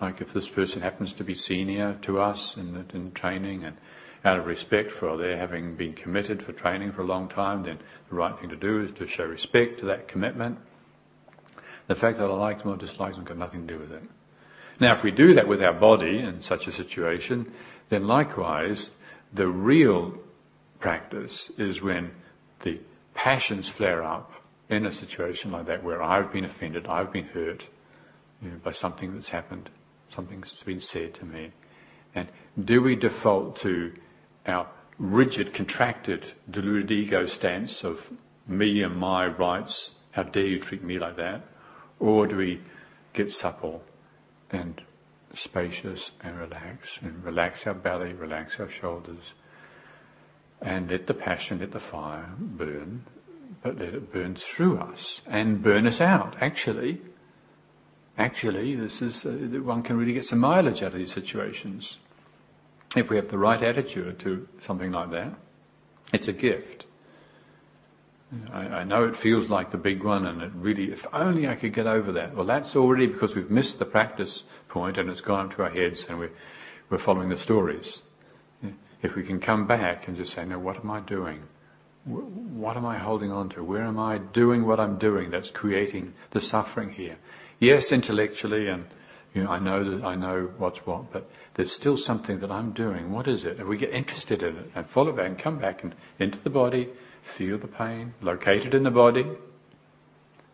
like 0.00 0.20
if 0.20 0.32
this 0.32 0.48
person 0.48 0.82
happens 0.82 1.12
to 1.14 1.24
be 1.24 1.34
senior 1.34 1.98
to 2.02 2.20
us 2.20 2.54
in, 2.56 2.74
the, 2.74 2.84
in 2.94 3.12
training 3.12 3.64
and 3.64 3.76
out 4.24 4.38
of 4.38 4.46
respect 4.46 4.92
for 4.92 5.16
their 5.16 5.36
having 5.36 5.76
been 5.76 5.94
committed 5.94 6.44
for 6.44 6.52
training 6.52 6.92
for 6.92 7.02
a 7.02 7.06
long 7.06 7.28
time, 7.28 7.62
then 7.62 7.78
the 8.10 8.14
right 8.14 8.38
thing 8.38 8.48
to 8.48 8.56
do 8.56 8.82
is 8.82 8.92
to 8.98 9.06
show 9.06 9.24
respect 9.24 9.80
to 9.80 9.86
that 9.86 10.08
commitment. 10.08 10.58
The 11.86 11.94
fact 11.94 12.18
that 12.18 12.24
I 12.24 12.34
like 12.34 12.58
them 12.58 12.72
or 12.72 12.76
dislike 12.76 13.14
them 13.14 13.24
got 13.24 13.38
nothing 13.38 13.66
to 13.66 13.74
do 13.74 13.78
with 13.78 13.92
it. 13.92 14.02
Now, 14.80 14.96
if 14.96 15.02
we 15.02 15.12
do 15.12 15.34
that 15.34 15.48
with 15.48 15.62
our 15.62 15.72
body 15.72 16.18
in 16.18 16.42
such 16.42 16.66
a 16.66 16.72
situation, 16.72 17.52
then 17.88 18.06
likewise, 18.06 18.90
the 19.32 19.46
real 19.46 20.18
practice 20.80 21.50
is 21.56 21.80
when 21.80 22.10
the 22.62 22.80
passions 23.14 23.68
flare 23.68 24.02
up 24.02 24.32
in 24.68 24.84
a 24.84 24.92
situation 24.92 25.52
like 25.52 25.66
that 25.66 25.82
where 25.82 26.02
I've 26.02 26.32
been 26.32 26.44
offended, 26.44 26.86
I've 26.86 27.12
been 27.12 27.26
hurt 27.26 27.62
you 28.42 28.50
know, 28.50 28.56
by 28.62 28.72
something 28.72 29.14
that's 29.14 29.28
happened 29.28 29.70
something's 30.14 30.62
been 30.64 30.80
said 30.80 31.14
to 31.14 31.24
me. 31.24 31.52
And 32.14 32.28
do 32.64 32.82
we 32.82 32.96
default 32.96 33.56
to 33.56 33.92
our 34.46 34.68
rigid, 34.98 35.52
contracted, 35.52 36.32
deluded 36.50 36.90
ego 36.90 37.26
stance 37.26 37.84
of 37.84 38.00
me 38.46 38.82
and 38.82 38.96
my 38.96 39.26
rights? 39.26 39.90
How 40.12 40.22
dare 40.22 40.46
you 40.46 40.60
treat 40.60 40.82
me 40.82 40.98
like 40.98 41.16
that? 41.16 41.44
Or 42.00 42.26
do 42.26 42.36
we 42.36 42.60
get 43.12 43.32
supple 43.32 43.82
and 44.50 44.80
spacious 45.34 46.10
and 46.20 46.38
relax 46.38 46.88
and 47.02 47.22
relax 47.24 47.66
our 47.66 47.74
belly, 47.74 48.12
relax 48.12 48.58
our 48.58 48.70
shoulders 48.70 49.32
and 50.62 50.90
let 50.90 51.06
the 51.06 51.14
passion, 51.14 51.60
let 51.60 51.72
the 51.72 51.80
fire 51.80 52.30
burn, 52.38 53.04
but 53.62 53.78
let 53.78 53.94
it 53.94 54.12
burn 54.12 54.34
through 54.34 54.78
us 54.78 55.20
and 55.26 55.62
burn 55.62 55.86
us 55.86 56.00
out, 56.00 56.36
actually 56.40 57.00
actually, 58.18 58.76
this 58.76 59.02
is 59.02 59.24
uh, 59.24 59.30
one 59.62 59.82
can 59.82 59.96
really 59.96 60.12
get 60.12 60.26
some 60.26 60.38
mileage 60.38 60.82
out 60.82 60.92
of 60.92 60.98
these 60.98 61.12
situations 61.12 61.96
if 62.94 63.10
we 63.10 63.16
have 63.16 63.28
the 63.28 63.38
right 63.38 63.62
attitude 63.62 64.18
to 64.20 64.46
something 64.66 64.92
like 64.92 65.10
that. 65.10 65.34
It's 66.12 66.28
a 66.28 66.32
gift. 66.32 66.84
I, 68.52 68.58
I, 68.58 68.84
know 68.84 69.04
it 69.04 69.16
feels 69.16 69.48
like 69.48 69.70
the 69.70 69.78
big 69.78 70.02
one, 70.02 70.26
and 70.26 70.42
it 70.42 70.50
really, 70.54 70.90
if 70.90 71.06
only 71.12 71.46
I 71.46 71.54
could 71.54 71.72
get 71.72 71.86
over 71.86 72.10
that. 72.12 72.34
Well, 72.34 72.46
that's 72.46 72.74
already 72.74 73.06
because 73.06 73.36
we've 73.36 73.50
missed 73.50 73.78
the 73.78 73.84
practice 73.84 74.42
point, 74.68 74.98
and 74.98 75.08
it's 75.08 75.20
gone 75.20 75.50
to 75.50 75.62
our 75.62 75.70
heads, 75.70 76.04
and 76.08 76.18
we're 76.18 76.32
we're 76.90 76.98
following 76.98 77.28
the 77.28 77.38
stories. 77.38 78.00
If 79.02 79.14
we 79.14 79.22
can 79.22 79.40
come 79.40 79.66
back 79.66 80.08
and 80.08 80.16
just 80.16 80.32
say, 80.32 80.44
"No, 80.44 80.58
what 80.58 80.76
am 80.76 80.90
I 80.90 81.00
doing? 81.00 81.42
What 82.04 82.76
am 82.76 82.86
I 82.86 82.98
holding 82.98 83.30
on 83.30 83.48
to? 83.50 83.62
Where 83.62 83.82
am 83.82 83.98
I 83.98 84.18
doing 84.18 84.64
what 84.64 84.80
I'm 84.80 84.98
doing 84.98 85.30
that's 85.30 85.50
creating 85.50 86.14
the 86.32 86.40
suffering 86.40 86.90
here?" 86.90 87.18
Yes, 87.58 87.92
intellectually, 87.92 88.68
and 88.68 88.86
you 89.34 89.44
know, 89.44 89.50
I 89.50 89.58
know 89.58 89.82
that 89.90 90.04
I 90.04 90.14
know 90.14 90.50
what's 90.58 90.78
what, 90.86 91.12
but 91.12 91.30
there's 91.54 91.72
still 91.72 91.96
something 91.96 92.40
that 92.40 92.50
I'm 92.50 92.72
doing. 92.72 93.12
What 93.12 93.28
is 93.28 93.44
it? 93.44 93.58
And 93.58 93.68
we 93.68 93.76
get 93.76 93.90
interested 93.90 94.42
in 94.42 94.56
it 94.56 94.70
and 94.74 94.88
follow 94.90 95.12
back 95.12 95.26
and 95.26 95.38
come 95.38 95.58
back 95.58 95.82
and 95.82 95.94
into 96.18 96.38
the 96.38 96.50
body, 96.50 96.88
feel 97.36 97.58
the 97.58 97.66
pain, 97.66 98.14
locate 98.20 98.64
it 98.64 98.74
in 98.74 98.82
the 98.82 98.90
body, 98.90 99.26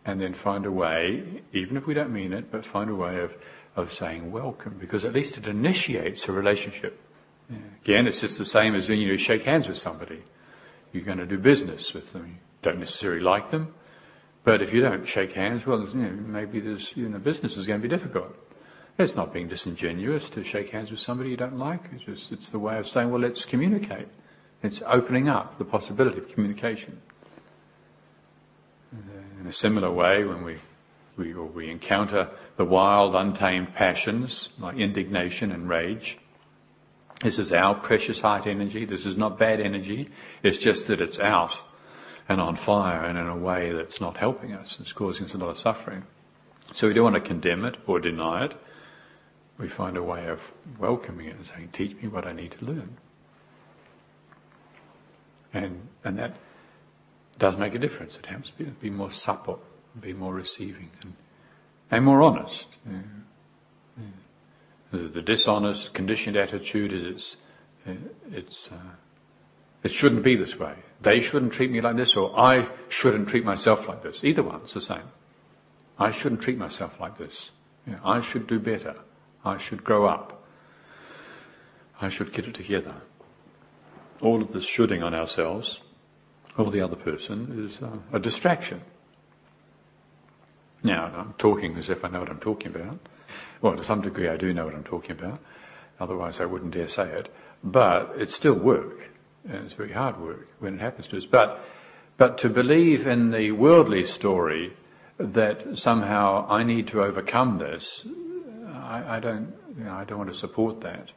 and 0.05 0.21
then 0.21 0.35
find 0.35 0.67
a 0.67 0.71
way, 0.71 1.43
even 1.53 1.77
if 1.77 1.87
we 1.87 1.95
don't 1.95 2.13
mean 2.13 2.33
it, 2.33 2.51
but 2.51 2.67
find 2.67 2.91
a 2.91 2.95
way 2.95 3.19
of, 3.21 3.33
of 3.77 3.93
saying 3.93 4.31
welcome, 4.31 4.77
because 4.81 5.05
at 5.05 5.13
least 5.13 5.37
it 5.37 5.47
initiates 5.47 6.27
a 6.29 6.33
relationship. 6.33 7.01
Yeah. 7.51 7.59
Again, 7.85 8.07
it's 8.07 8.21
just 8.21 8.39
the 8.39 8.45
same 8.45 8.75
as 8.75 8.89
when 8.89 8.99
you 8.99 9.17
shake 9.19 9.43
hands 9.43 9.69
with 9.69 9.79
somebody. 9.79 10.23
You're 10.93 11.05
going 11.05 11.19
to 11.19 11.27
do 11.27 11.39
business 11.39 11.93
with 11.95 12.13
them. 12.13 12.27
You 12.27 12.37
don't 12.63 12.79
necessarily 12.79 13.23
like 13.23 13.51
them, 13.51 13.75
but 14.45 14.61
if 14.61 14.73
you 14.73 14.81
don't 14.81 15.07
shake 15.07 15.33
hands, 15.33 15.65
well, 15.65 15.87
you 15.89 15.95
know, 15.95 16.11
maybe 16.11 16.61
there's, 16.61 16.91
you 16.95 17.09
know, 17.09 17.19
business 17.19 17.57
is 17.57 17.67
going 17.67 17.81
to 17.81 17.89
be 17.89 17.95
difficult. 17.95 18.35
It's 18.99 19.15
not 19.15 19.33
being 19.33 19.49
disingenuous 19.49 20.29
to 20.31 20.45
shake 20.45 20.71
hands 20.71 20.91
with 20.91 21.01
somebody 21.01 21.31
you 21.31 21.37
don't 21.37 21.59
like. 21.59 21.81
It's 21.93 22.05
just, 22.05 22.33
it's 22.33 22.51
the 22.51 22.59
way 22.59 22.77
of 22.79 22.89
saying, 22.89 23.11
well, 23.11 23.21
let's 23.21 23.45
communicate. 23.45 24.09
It's 24.63 24.83
opening 24.87 25.29
up 25.29 25.59
the 25.59 25.65
possibility 25.65 26.19
of 26.19 26.29
communication. 26.29 27.01
Uh, 28.95 29.41
in 29.41 29.47
a 29.47 29.53
similar 29.53 29.91
way, 29.91 30.25
when 30.25 30.45
we, 30.45 30.59
we, 31.17 31.35
we 31.35 31.71
encounter 31.71 32.29
the 32.59 32.65
wild, 32.65 33.15
untamed 33.15 33.75
passions, 33.75 34.51
like 34.59 34.77
indignation 34.77 35.53
and 35.53 35.69
rage, 35.69 36.19
this 37.23 37.39
is 37.39 37.53
our 37.53 37.77
precious 37.77 38.19
heart 38.19 38.47
energy. 38.47 38.85
This 38.85 39.07
is 39.07 39.17
not 39.17 39.39
bad 39.39 39.61
energy. 39.61 40.11
It's 40.43 40.59
just 40.59 40.89
that 40.89 41.01
it's 41.01 41.21
out 41.21 41.53
and 42.29 42.41
on 42.41 42.57
fire 42.57 43.05
and 43.05 43.19
in 43.19 43.27
a 43.27 43.37
way 43.37 43.73
that's 43.73 44.01
not 44.01 44.17
helping 44.17 44.53
us. 44.53 44.77
It's 44.81 44.93
causing 44.93 45.27
us 45.27 45.35
a 45.35 45.39
lot 45.39 45.51
of 45.51 45.59
suffering. 45.59 46.05
So 46.75 46.89
we 46.89 46.95
don't 46.95 47.05
want 47.05 47.17
to 47.17 47.29
condemn 47.29 47.65
it 47.65 47.77
or 47.87 48.01
deny 48.01 48.47
it. 48.47 48.55
We 49.59 49.69
find 49.69 49.97
a 49.97 50.03
way 50.03 50.27
of 50.27 50.41
welcoming 50.79 51.27
it 51.27 51.37
and 51.37 51.47
saying, 51.47 51.71
teach 51.73 51.97
me 52.03 52.09
what 52.09 52.27
I 52.27 52.33
need 52.33 52.53
to 52.59 52.65
learn. 52.65 52.97
And, 55.53 55.89
and 56.05 56.19
that 56.19 56.37
does 57.39 57.57
make 57.57 57.75
a 57.75 57.79
difference. 57.79 58.15
It 58.19 58.27
helps 58.27 58.51
be, 58.51 58.65
be 58.65 58.91
more 58.91 59.13
supple, 59.13 59.61
be 60.01 60.15
more 60.15 60.33
receiving 60.33 60.91
and, 61.03 61.15
and 61.91 62.05
more 62.05 62.23
honest. 62.23 62.67
Yeah. 62.87 62.99
Yeah. 63.99 64.05
The, 64.93 65.09
the, 65.09 65.23
dishonest, 65.23 65.93
conditioned 65.93 66.37
attitude 66.37 66.93
is 66.93 67.37
it's, 67.87 67.99
it's, 68.31 68.69
uh, 68.71 68.95
it 69.83 69.93
shouldn't 69.93 70.23
be 70.23 70.37
this 70.37 70.59
way. 70.59 70.77
They 71.03 71.21
shouldn't 71.21 71.53
treat 71.53 71.71
me 71.71 71.81
like 71.81 71.97
this, 71.97 72.15
or 72.15 72.39
I 72.39 72.69
shouldn't 72.89 73.29
treat 73.29 73.45
myself 73.45 73.89
like 73.89 74.03
this. 74.03 74.19
Either 74.23 74.43
one's 74.43 74.73
the 74.73 74.81
same. 74.81 75.09
I 75.99 76.13
shouldn't 76.13 76.43
treat 76.43 76.59
myself 76.59 76.93
like 77.01 77.19
this. 77.19 77.51
You 77.87 77.95
know, 77.95 78.01
I 78.05 78.21
should 78.21 78.47
do 78.47 78.61
better. 78.61 78.95
I 79.45 79.59
should 79.59 79.83
grow 79.83 80.07
up. 80.07 80.45
I 82.01 82.09
should 82.09 82.33
get 82.33 82.47
it 82.47 82.55
together. 82.55 82.95
All 84.21 84.43
of 84.43 84.53
this 84.53 84.65
shoulding 84.65 85.03
on 85.03 85.15
ourselves, 85.15 85.81
or 86.57 86.71
the 86.71 86.81
other 86.81 86.97
person, 86.97 87.69
is 87.69 87.83
uh, 87.83 87.97
a 88.13 88.21
distraction. 88.21 88.83
Now, 90.85 91.07
I'm 91.07 91.35
talking 91.35 91.77
as 91.77 91.91
if 91.91 92.05
I 92.05 92.09
know 92.09 92.21
what 92.21 92.29
I'm 92.31 92.41
talking 92.41 92.69
about. 92.69 92.99
Well, 93.61 93.77
to 93.77 93.85
some 93.85 94.03
degree 94.03 94.29
I 94.29 94.37
do 94.37 94.53
know 94.53 94.65
what 94.65 94.75
I'm 94.75 94.85
talking 94.85 95.13
about. 95.13 95.41
Otherwise 96.01 96.41
I 96.41 96.45
wouldn't 96.45 96.75
dare 96.75 96.89
say 96.89 97.09
it. 97.09 97.29
But 97.63 98.15
it's 98.17 98.35
still 98.35 98.55
work. 98.59 99.12
And 99.49 99.65
it's 99.65 99.75
very 99.75 99.93
hard 99.93 100.21
work 100.21 100.49
when 100.61 100.75
it 100.75 100.81
happens 100.81 101.09
to 101.09 101.19
us. 101.19 101.25
But, 101.25 101.65
but 102.17 102.39
to 102.39 102.49
believe 102.49 103.07
in 103.07 103.31
the 103.31 103.51
worldly 103.53 104.07
story 104.07 104.75
that 105.19 105.79
somehow 105.79 106.47
I 106.49 106.63
need 106.63 106.89
to 106.89 107.03
overcome 107.03 107.59
this, 107.59 108.03
I, 108.73 109.17
I 109.17 109.21
don't, 109.21 109.53
you 109.77 109.85
know, 109.85 109.93
I 109.93 110.05
don't 110.05 110.19
want 110.19 110.33
to 110.33 110.39
support 110.39 110.81
that. 110.83 111.11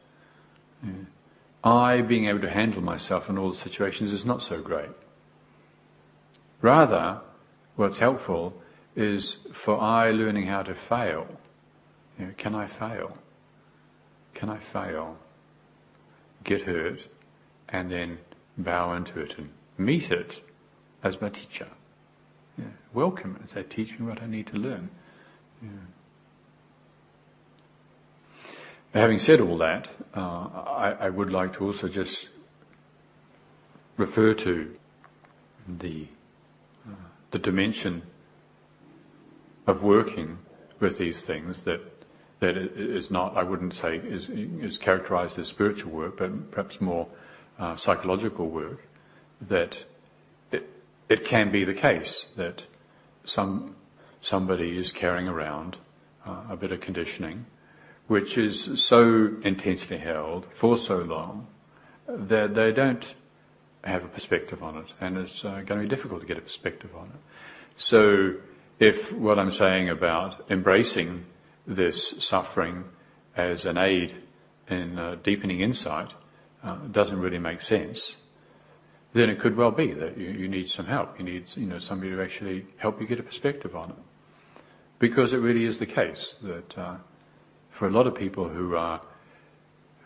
Yeah. 0.83 0.91
I 1.63 2.01
being 2.01 2.27
able 2.27 2.41
to 2.41 2.49
handle 2.49 2.81
myself 2.81 3.27
in 3.27 3.37
all 3.37 3.51
the 3.51 3.57
situations 3.57 4.13
is 4.13 4.23
not 4.23 4.43
so 4.43 4.61
great. 4.61 4.89
Rather, 6.61 7.21
what's 7.75 7.97
helpful 7.97 8.53
is 8.95 9.37
for 9.51 9.79
I 9.79 10.11
learning 10.11 10.45
how 10.45 10.61
to 10.63 10.75
fail. 10.75 11.27
You 12.19 12.27
know, 12.27 12.33
can 12.37 12.55
I 12.55 12.67
fail? 12.67 13.17
Can 14.35 14.49
I 14.49 14.59
fail? 14.59 15.17
Get 16.43 16.61
hurt? 16.61 16.99
And 17.69 17.91
then 17.91 18.19
bow 18.57 18.93
into 18.93 19.19
it 19.19 19.33
and 19.37 19.49
meet 19.77 20.11
it 20.11 20.41
as 21.03 21.19
my 21.21 21.29
teacher. 21.29 21.67
Yeah. 22.57 22.65
Welcome 22.93 23.35
it 23.35 23.41
and 23.41 23.49
say, 23.49 23.63
teach 23.63 23.99
me 23.99 24.05
what 24.07 24.21
I 24.21 24.27
need 24.27 24.47
to 24.47 24.57
learn. 24.57 24.89
Yeah. 25.61 25.69
having 28.93 29.19
said 29.19 29.41
all 29.41 29.57
that, 29.57 29.89
uh, 30.15 30.19
I, 30.19 30.95
I, 31.01 31.09
would 31.09 31.31
like 31.31 31.53
to 31.53 31.65
also 31.65 31.89
just 31.89 32.27
refer 33.97 34.33
to 34.33 34.75
the 35.67 36.07
uh, 36.87 36.91
the 37.31 37.39
dimension 37.39 38.03
of 39.67 39.81
working 39.81 40.37
with 40.79 40.97
these 40.97 41.25
things 41.25 41.63
that 41.63 41.81
that 42.39 42.57
is 42.57 43.09
not, 43.09 43.37
I 43.37 43.43
wouldn't 43.43 43.73
say, 43.75 43.97
is, 43.97 44.27
is 44.29 44.77
characterized 44.77 45.39
as 45.39 45.47
spiritual 45.47 45.91
work, 45.91 46.17
but 46.17 46.51
perhaps 46.51 46.79
more 46.81 47.07
uh, 47.59 47.77
psychological 47.77 48.49
work. 48.49 48.81
That 49.49 49.75
it, 50.51 50.69
it 51.09 51.25
can 51.25 51.51
be 51.51 51.65
the 51.65 51.73
case 51.73 52.25
that 52.37 52.63
some 53.25 53.75
somebody 54.21 54.77
is 54.77 54.91
carrying 54.91 55.27
around 55.27 55.77
uh, 56.25 56.43
a 56.49 56.57
bit 56.57 56.71
of 56.71 56.81
conditioning, 56.81 57.45
which 58.07 58.37
is 58.37 58.69
so 58.83 59.29
intensely 59.43 59.97
held 59.97 60.45
for 60.51 60.77
so 60.77 60.97
long 60.97 61.47
that 62.07 62.53
they 62.55 62.71
don't 62.71 63.05
have 63.83 64.03
a 64.03 64.07
perspective 64.07 64.63
on 64.63 64.77
it, 64.77 64.87
and 64.99 65.17
it's 65.17 65.43
uh, 65.43 65.61
going 65.65 65.81
to 65.81 65.87
be 65.87 65.87
difficult 65.87 66.21
to 66.21 66.27
get 66.27 66.37
a 66.37 66.41
perspective 66.41 66.89
on 66.95 67.07
it. 67.07 67.19
So, 67.77 68.33
if 68.79 69.11
what 69.11 69.37
I'm 69.37 69.51
saying 69.51 69.89
about 69.89 70.49
embracing 70.49 71.25
this 71.67 72.15
suffering 72.19 72.85
as 73.35 73.65
an 73.65 73.77
aid 73.77 74.15
in 74.69 74.97
uh, 74.97 75.15
deepening 75.23 75.61
insight 75.61 76.09
uh, 76.65 76.75
doesn't 76.91 77.19
really 77.19 77.37
make 77.37 77.61
sense, 77.61 78.15
then 79.13 79.29
it 79.29 79.39
could 79.39 79.55
well 79.55 79.71
be 79.71 79.93
that 79.93 80.17
you, 80.17 80.27
you, 80.27 80.47
need 80.49 80.69
some 80.69 80.85
help. 80.85 81.17
You 81.17 81.25
need, 81.25 81.45
you 81.55 81.67
know, 81.67 81.79
somebody 81.79 82.11
to 82.11 82.21
actually 82.21 82.65
help 82.77 82.99
you 82.99 83.07
get 83.07 83.19
a 83.19 83.23
perspective 83.23 83.75
on 83.75 83.91
it. 83.91 83.95
Because 84.99 85.31
it 85.31 85.37
really 85.37 85.65
is 85.65 85.77
the 85.77 85.85
case 85.85 86.35
that 86.41 86.77
uh, 86.77 86.97
for 87.71 87.87
a 87.87 87.91
lot 87.91 88.07
of 88.07 88.15
people 88.15 88.49
who 88.49 88.75
are 88.75 89.01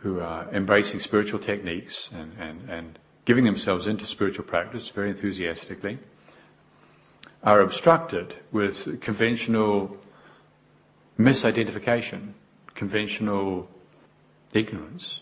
who 0.02 0.19
are 0.19 0.50
embracing 0.54 1.00
spiritual 1.00 1.39
techniques 1.39 2.08
and, 2.13 2.32
and, 2.39 2.69
and 2.69 3.00
giving 3.26 3.43
themselves 3.43 3.86
into 3.86 4.08
spiritual 4.08 4.45
practice 4.45 4.89
very 4.95 5.10
enthusiastically, 5.10 6.00
are 7.43 7.62
obstructed 7.62 8.36
with 8.52 9.02
conventional 9.02 9.98
misidentification, 11.17 12.32
conventional 12.76 13.69
ignorance. 14.54 15.19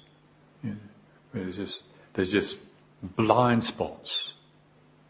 There's 1.38 1.56
just 1.56 1.84
there's 2.14 2.30
just 2.30 2.58
blind 3.02 3.64
spots. 3.64 4.34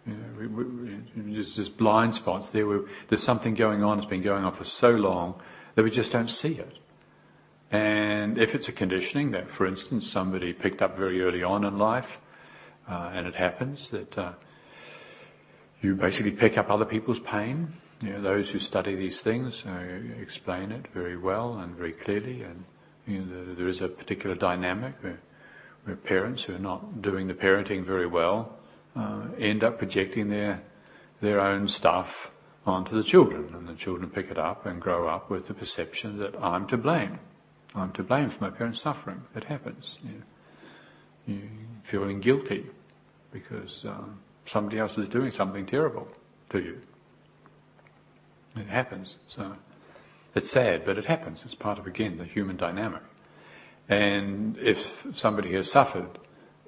You 0.05 0.13
know, 0.13 0.39
we, 0.39 0.47
we, 0.47 1.33
there's 1.33 1.53
just 1.53 1.77
blind 1.77 2.15
spots 2.15 2.51
there. 2.51 2.65
Where 2.65 2.81
there's 3.09 3.23
something 3.23 3.55
going 3.55 3.83
on. 3.83 3.99
It's 3.99 4.07
been 4.07 4.23
going 4.23 4.43
on 4.43 4.55
for 4.55 4.63
so 4.63 4.89
long 4.89 5.41
that 5.75 5.83
we 5.83 5.91
just 5.91 6.11
don't 6.11 6.29
see 6.29 6.53
it. 6.53 6.79
And 7.71 8.37
if 8.37 8.55
it's 8.55 8.69
a 8.69 8.71
conditioning 8.71 9.31
that, 9.31 9.51
for 9.51 9.67
instance, 9.67 10.09
somebody 10.09 10.53
picked 10.53 10.81
up 10.81 10.95
very 10.97 11.21
early 11.21 11.43
on 11.43 11.65
in 11.65 11.77
life, 11.77 12.17
uh, 12.89 13.11
and 13.13 13.27
it 13.27 13.35
happens 13.35 13.89
that 13.91 14.17
uh, 14.17 14.33
you 15.81 15.95
basically 15.95 16.31
pick 16.31 16.57
up 16.57 16.69
other 16.69 16.85
people's 16.85 17.19
pain. 17.19 17.73
You 18.01 18.13
know, 18.13 18.21
those 18.21 18.49
who 18.49 18.59
study 18.59 18.95
these 18.95 19.21
things 19.21 19.61
uh, 19.65 20.21
explain 20.21 20.71
it 20.71 20.85
very 20.93 21.17
well 21.17 21.57
and 21.57 21.75
very 21.75 21.93
clearly, 21.93 22.43
and 22.43 22.63
you 23.05 23.19
know, 23.19 23.55
there 23.55 23.67
is 23.67 23.81
a 23.81 23.87
particular 23.87 24.35
dynamic 24.35 24.93
where, 25.01 25.19
where, 25.87 25.95
parents 25.95 26.43
who 26.43 26.55
are 26.55 26.59
not 26.59 27.01
doing 27.01 27.27
the 27.27 27.33
parenting 27.33 27.85
very 27.85 28.07
well 28.07 28.57
uh, 28.95 29.27
end 29.39 29.63
up 29.63 29.77
projecting 29.77 30.29
their 30.29 30.61
their 31.21 31.39
own 31.39 31.67
stuff 31.67 32.29
onto 32.65 32.95
the 32.95 33.03
children, 33.03 33.53
and 33.55 33.67
the 33.67 33.73
children 33.73 34.09
pick 34.09 34.29
it 34.29 34.37
up 34.37 34.65
and 34.65 34.81
grow 34.81 35.07
up 35.07 35.29
with 35.29 35.47
the 35.47 35.53
perception 35.53 36.19
that 36.19 36.35
I'm 36.39 36.67
to 36.67 36.77
blame. 36.77 37.19
I'm 37.73 37.91
to 37.93 38.03
blame 38.03 38.29
for 38.29 38.43
my 38.43 38.49
parents' 38.49 38.81
suffering. 38.81 39.23
It 39.35 39.45
happens. 39.45 39.97
You, 40.03 41.35
know, 41.35 41.41
feeling 41.83 42.19
guilty 42.19 42.65
because 43.31 43.79
um, 43.85 44.19
somebody 44.45 44.79
else 44.79 44.97
is 44.97 45.09
doing 45.09 45.31
something 45.31 45.65
terrible 45.65 46.07
to 46.49 46.59
you. 46.59 46.81
It 48.55 48.67
happens. 48.67 49.15
So 49.27 49.55
it's 50.35 50.51
sad, 50.51 50.85
but 50.85 50.97
it 50.97 51.05
happens. 51.05 51.39
It's 51.45 51.55
part 51.55 51.79
of 51.79 51.87
again 51.87 52.17
the 52.17 52.25
human 52.25 52.57
dynamic. 52.57 53.01
And 53.89 54.57
if 54.57 54.77
somebody 55.15 55.53
has 55.53 55.71
suffered 55.71 56.19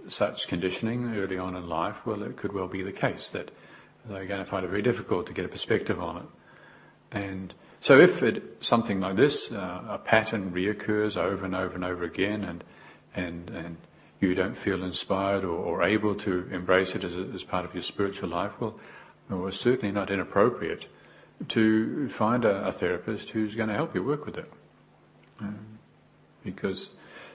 such 0.08 0.48
conditioning 0.48 1.16
early 1.16 1.38
on 1.38 1.56
in 1.56 1.68
life, 1.68 1.98
well, 2.06 2.24
it 2.24 2.38
could 2.38 2.54
well 2.54 2.68
be 2.68 2.82
the 2.82 2.92
case 2.92 3.30
that 3.34 3.52
they're 4.06 4.26
going 4.26 4.44
to 4.44 4.50
find 4.50 4.66
it 4.66 4.70
very 4.70 4.82
difficult 4.82 5.28
to 5.28 5.34
get 5.34 5.46
a 5.46 5.50
perspective 5.50 6.00
on 6.00 6.18
it. 6.18 6.24
And 7.12 7.54
so 7.82 7.98
if 7.98 8.22
it, 8.24 8.58
something 8.62 9.00
like 9.00 9.16
this, 9.16 9.52
uh, 9.52 9.82
a 9.90 9.98
pattern 9.98 10.52
reoccurs 10.52 11.18
over 11.18 11.46
and 11.46 11.56
over 11.56 11.76
and 11.76 11.84
over 11.84 12.04
again, 12.04 12.44
and 12.44 12.64
and 13.16 13.50
and 13.50 13.78
you 14.20 14.36
don't 14.36 14.58
feel 14.58 14.84
inspired 14.84 15.44
or, 15.44 15.58
or 15.58 15.84
able 15.84 16.16
to 16.16 16.48
embrace 16.52 16.94
it 16.94 17.04
as, 17.04 17.14
a, 17.14 17.32
as 17.34 17.44
part 17.44 17.66
of 17.66 17.74
your 17.74 17.84
spiritual 17.84 18.30
life, 18.30 18.52
well, 18.60 18.78
well, 19.30 19.48
it's 19.48 19.60
certainly 19.60 19.92
not 19.92 20.12
inappropriate 20.12 20.86
to 21.48 22.10
find 22.10 22.44
a, 22.44 22.68
a, 22.68 22.74
therapist 22.74 23.30
who's 23.30 23.56
going 23.56 23.70
to 23.70 23.76
help 23.76 23.96
you 23.96 24.04
work 24.04 24.26
with 24.26 24.38
it. 24.38 24.52
Um, 25.40 25.80
because 26.44 26.90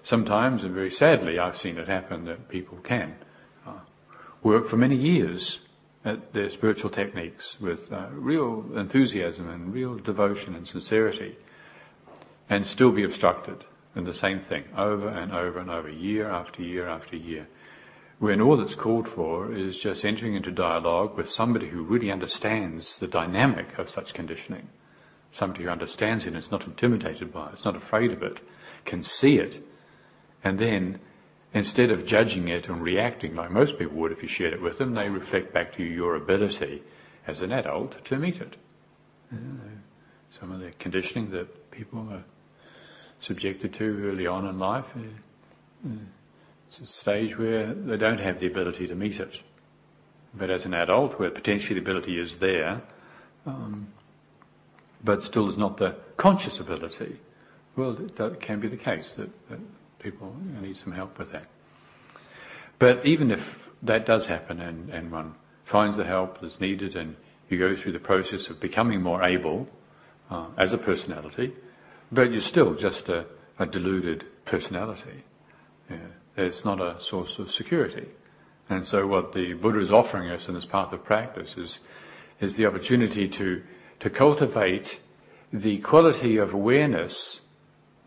sometimes, 0.05 0.63
and 0.63 0.75
very 0.75 0.91
sadly, 0.91 1.39
I've 1.39 1.59
seen 1.59 1.79
it 1.79 1.89
happen 1.89 2.25
that 2.27 2.49
people 2.49 2.79
can 2.79 3.17
uh, 3.67 3.81
work 4.43 4.69
for 4.69 4.77
many 4.77 4.97
years 4.97 5.59
at 6.05 6.33
their 6.33 6.51
spiritual 6.51 6.91
techniques 6.91 7.57
with 7.61 7.91
uh, 7.91 8.09
real 8.13 8.65
enthusiasm 8.77 9.49
and 9.49 9.73
real 9.73 9.97
devotion 9.97 10.55
and 10.55 10.69
sincerity 10.69 11.37
and 12.49 12.67
still 12.67 12.93
be 12.93 13.05
obstructed 13.05 13.65
and 13.95 14.07
the 14.07 14.15
same 14.15 14.41
thing 14.41 14.65
over 14.77 15.09
and 15.09 15.33
over 15.33 15.59
and 15.59 15.71
over, 15.71 15.89
year 15.89 16.29
after 16.29 16.63
year 16.63 16.89
after 16.89 17.17
year. 17.17 17.47
When 18.19 18.41
all 18.41 18.57
that's 18.57 18.75
called 18.75 19.09
for 19.09 19.53
is 19.53 19.77
just 19.77 20.05
entering 20.05 20.35
into 20.35 20.51
dialogue 20.51 21.17
with 21.17 21.31
somebody 21.31 21.69
who 21.69 21.83
really 21.83 22.11
understands 22.11 22.99
the 22.99 23.07
dynamic 23.07 23.79
of 23.79 23.91
such 23.91 24.15
conditioning. 24.15 24.69
Somebody 25.33 25.65
who 25.65 25.71
understands 25.71 26.25
it 26.25 26.29
and 26.29 26.37
is 26.37 26.51
not 26.51 26.65
intimidated 26.65 27.33
by 27.33 27.49
it, 27.49 27.55
is 27.55 27.65
not 27.65 27.77
afraid 27.77 28.13
of 28.13 28.23
it, 28.23 28.41
can 28.85 29.03
see 29.03 29.37
it, 29.37 29.65
and 30.45 30.59
then 30.59 31.01
instead 31.55 31.91
of 31.91 32.05
judging 32.05 32.49
it 32.49 32.69
and 32.69 32.83
reacting 32.83 33.35
like 33.35 33.51
most 33.51 33.79
people 33.79 33.97
would 33.97 34.13
if 34.13 34.23
you 34.23 34.29
shared 34.29 34.53
it 34.53 34.61
with 34.61 34.79
them, 34.79 34.95
they 34.95 35.09
reflect 35.09 35.53
back 35.55 35.75
to 35.75 35.83
you 35.83 35.91
your 35.91 36.17
ability 36.17 36.83
as 37.27 37.41
an 37.41 37.53
adult 37.53 38.05
to 38.05 38.19
meet 38.19 38.37
it. 38.37 38.57
some 40.39 40.53
of 40.53 40.61
the 40.61 40.71
conditioning 40.79 41.31
that 41.31 41.71
people 41.71 42.07
are 42.11 42.25
subjected 43.21 43.73
to 43.75 44.09
early 44.09 44.27
on 44.27 44.47
in 44.47 44.59
life. 44.59 44.85
Uh, 44.95 45.91
it's 46.69 46.79
a 46.81 46.87
stage 46.87 47.39
where 47.39 47.73
they 47.73 47.97
don't 47.97 48.19
have 48.19 48.41
the 48.41 48.47
ability 48.47 48.87
to 48.89 48.95
meet 48.95 49.21
it. 49.21 49.39
But 50.35 50.51
as 50.51 50.65
an 50.65 50.75
adult, 50.75 51.19
where 51.19 51.31
potentially 51.31 51.75
the 51.75 51.81
ability 51.81 52.19
is 52.19 52.37
there, 52.41 52.83
um, 53.47 53.89
but 55.03 55.23
still 55.23 55.49
is 55.49 55.57
not 55.57 55.77
the 55.77 55.95
conscious 56.17 56.59
ability, 56.59 57.21
well, 57.77 57.97
it 57.97 58.41
can 58.41 58.61
be 58.61 58.69
the 58.69 58.77
case 58.77 59.13
that, 59.17 59.31
that 59.51 59.59
people 60.05 60.37
need 60.61 60.77
some 60.85 60.93
help 60.93 61.19
with 61.19 61.33
that. 61.33 61.47
But 62.79 63.07
even 63.07 63.31
if 63.31 63.41
that 63.83 64.05
does 64.05 64.27
happen 64.27 64.61
and, 64.61 64.91
and 64.91 65.11
one 65.11 65.35
finds 65.65 65.97
the 65.97 66.05
help 66.05 66.43
that's 66.43 66.61
needed 66.61 66.95
and 66.95 67.17
you 67.49 67.59
go 67.59 67.75
through 67.75 67.93
the 67.93 67.99
process 67.99 68.49
of 68.49 68.61
becoming 68.61 69.01
more 69.01 69.23
able 69.23 69.67
uh, 70.31 70.49
as 70.59 70.75
a 70.75 70.79
personality, 70.79 71.55
but 72.13 72.31
you're 72.31 72.43
still 72.43 72.75
just 72.75 73.09
a, 73.09 73.25
a 73.59 73.65
deluded 73.65 74.25
personality. 74.45 75.25
Yeah. 75.91 75.97
It's 76.37 76.65
not 76.65 76.81
a 76.81 77.01
source 77.01 77.39
of 77.39 77.51
security. 77.51 78.09
And 78.69 78.87
so 78.87 79.07
what 79.07 79.33
the 79.33 79.55
Buddha 79.55 79.81
is 79.81 79.91
offering 79.91 80.31
us 80.31 80.49
in 80.49 80.55
this 80.55 80.67
path 80.67 80.93
of 80.93 81.03
practice 81.03 81.55
is, 81.57 81.79
is 82.41 82.57
the 82.57 82.67
opportunity 82.67 83.27
to, 83.29 83.63
to 84.01 84.11
cultivate 84.11 85.01
the 85.51 85.79
quality 85.79 86.37
of 86.37 86.53
awareness 86.53 87.41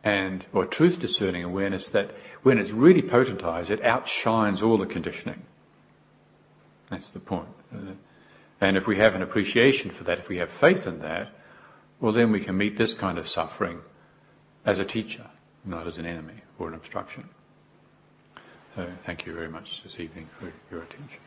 and, 0.08 0.46
or 0.54 0.66
truth 0.66 1.00
discerning 1.00 1.44
awareness 1.44 1.90
that 1.90 2.12
when 2.44 2.58
it's 2.58 2.72
really 2.72 3.02
potentized, 3.02 3.70
it 3.70 3.84
outshines 3.84 4.62
all 4.62 4.78
the 4.78 4.86
conditioning. 4.86 5.42
That's 6.90 7.10
the 7.10 7.20
point. 7.20 7.50
And 8.62 8.78
if 8.78 8.88
we 8.88 8.98
have 9.00 9.16
an 9.16 9.22
appreciation 9.22 9.92
for 9.92 10.06
that, 10.06 10.20
if 10.20 10.30
we 10.30 10.38
have 10.38 10.50
faith 10.50 10.88
in 10.88 11.00
that, 11.00 11.28
well 12.00 12.14
then 12.14 12.32
we 12.32 12.40
can 12.40 12.58
meet 12.58 12.78
this 12.78 12.94
kind 12.94 13.18
of 13.18 13.28
suffering 13.28 13.82
as 14.66 14.80
a 14.80 14.86
teacher, 14.86 15.28
not 15.66 15.88
as 15.88 15.98
an 15.98 16.06
enemy 16.06 16.42
or 16.58 16.70
an 16.70 16.76
obstruction. 16.76 17.28
So 18.78 18.88
thank 19.06 19.26
you 19.26 19.34
very 19.34 19.50
much 19.50 19.82
this 19.84 20.00
evening 20.00 20.30
for 20.40 20.54
your 20.72 20.84
attention. 20.84 21.20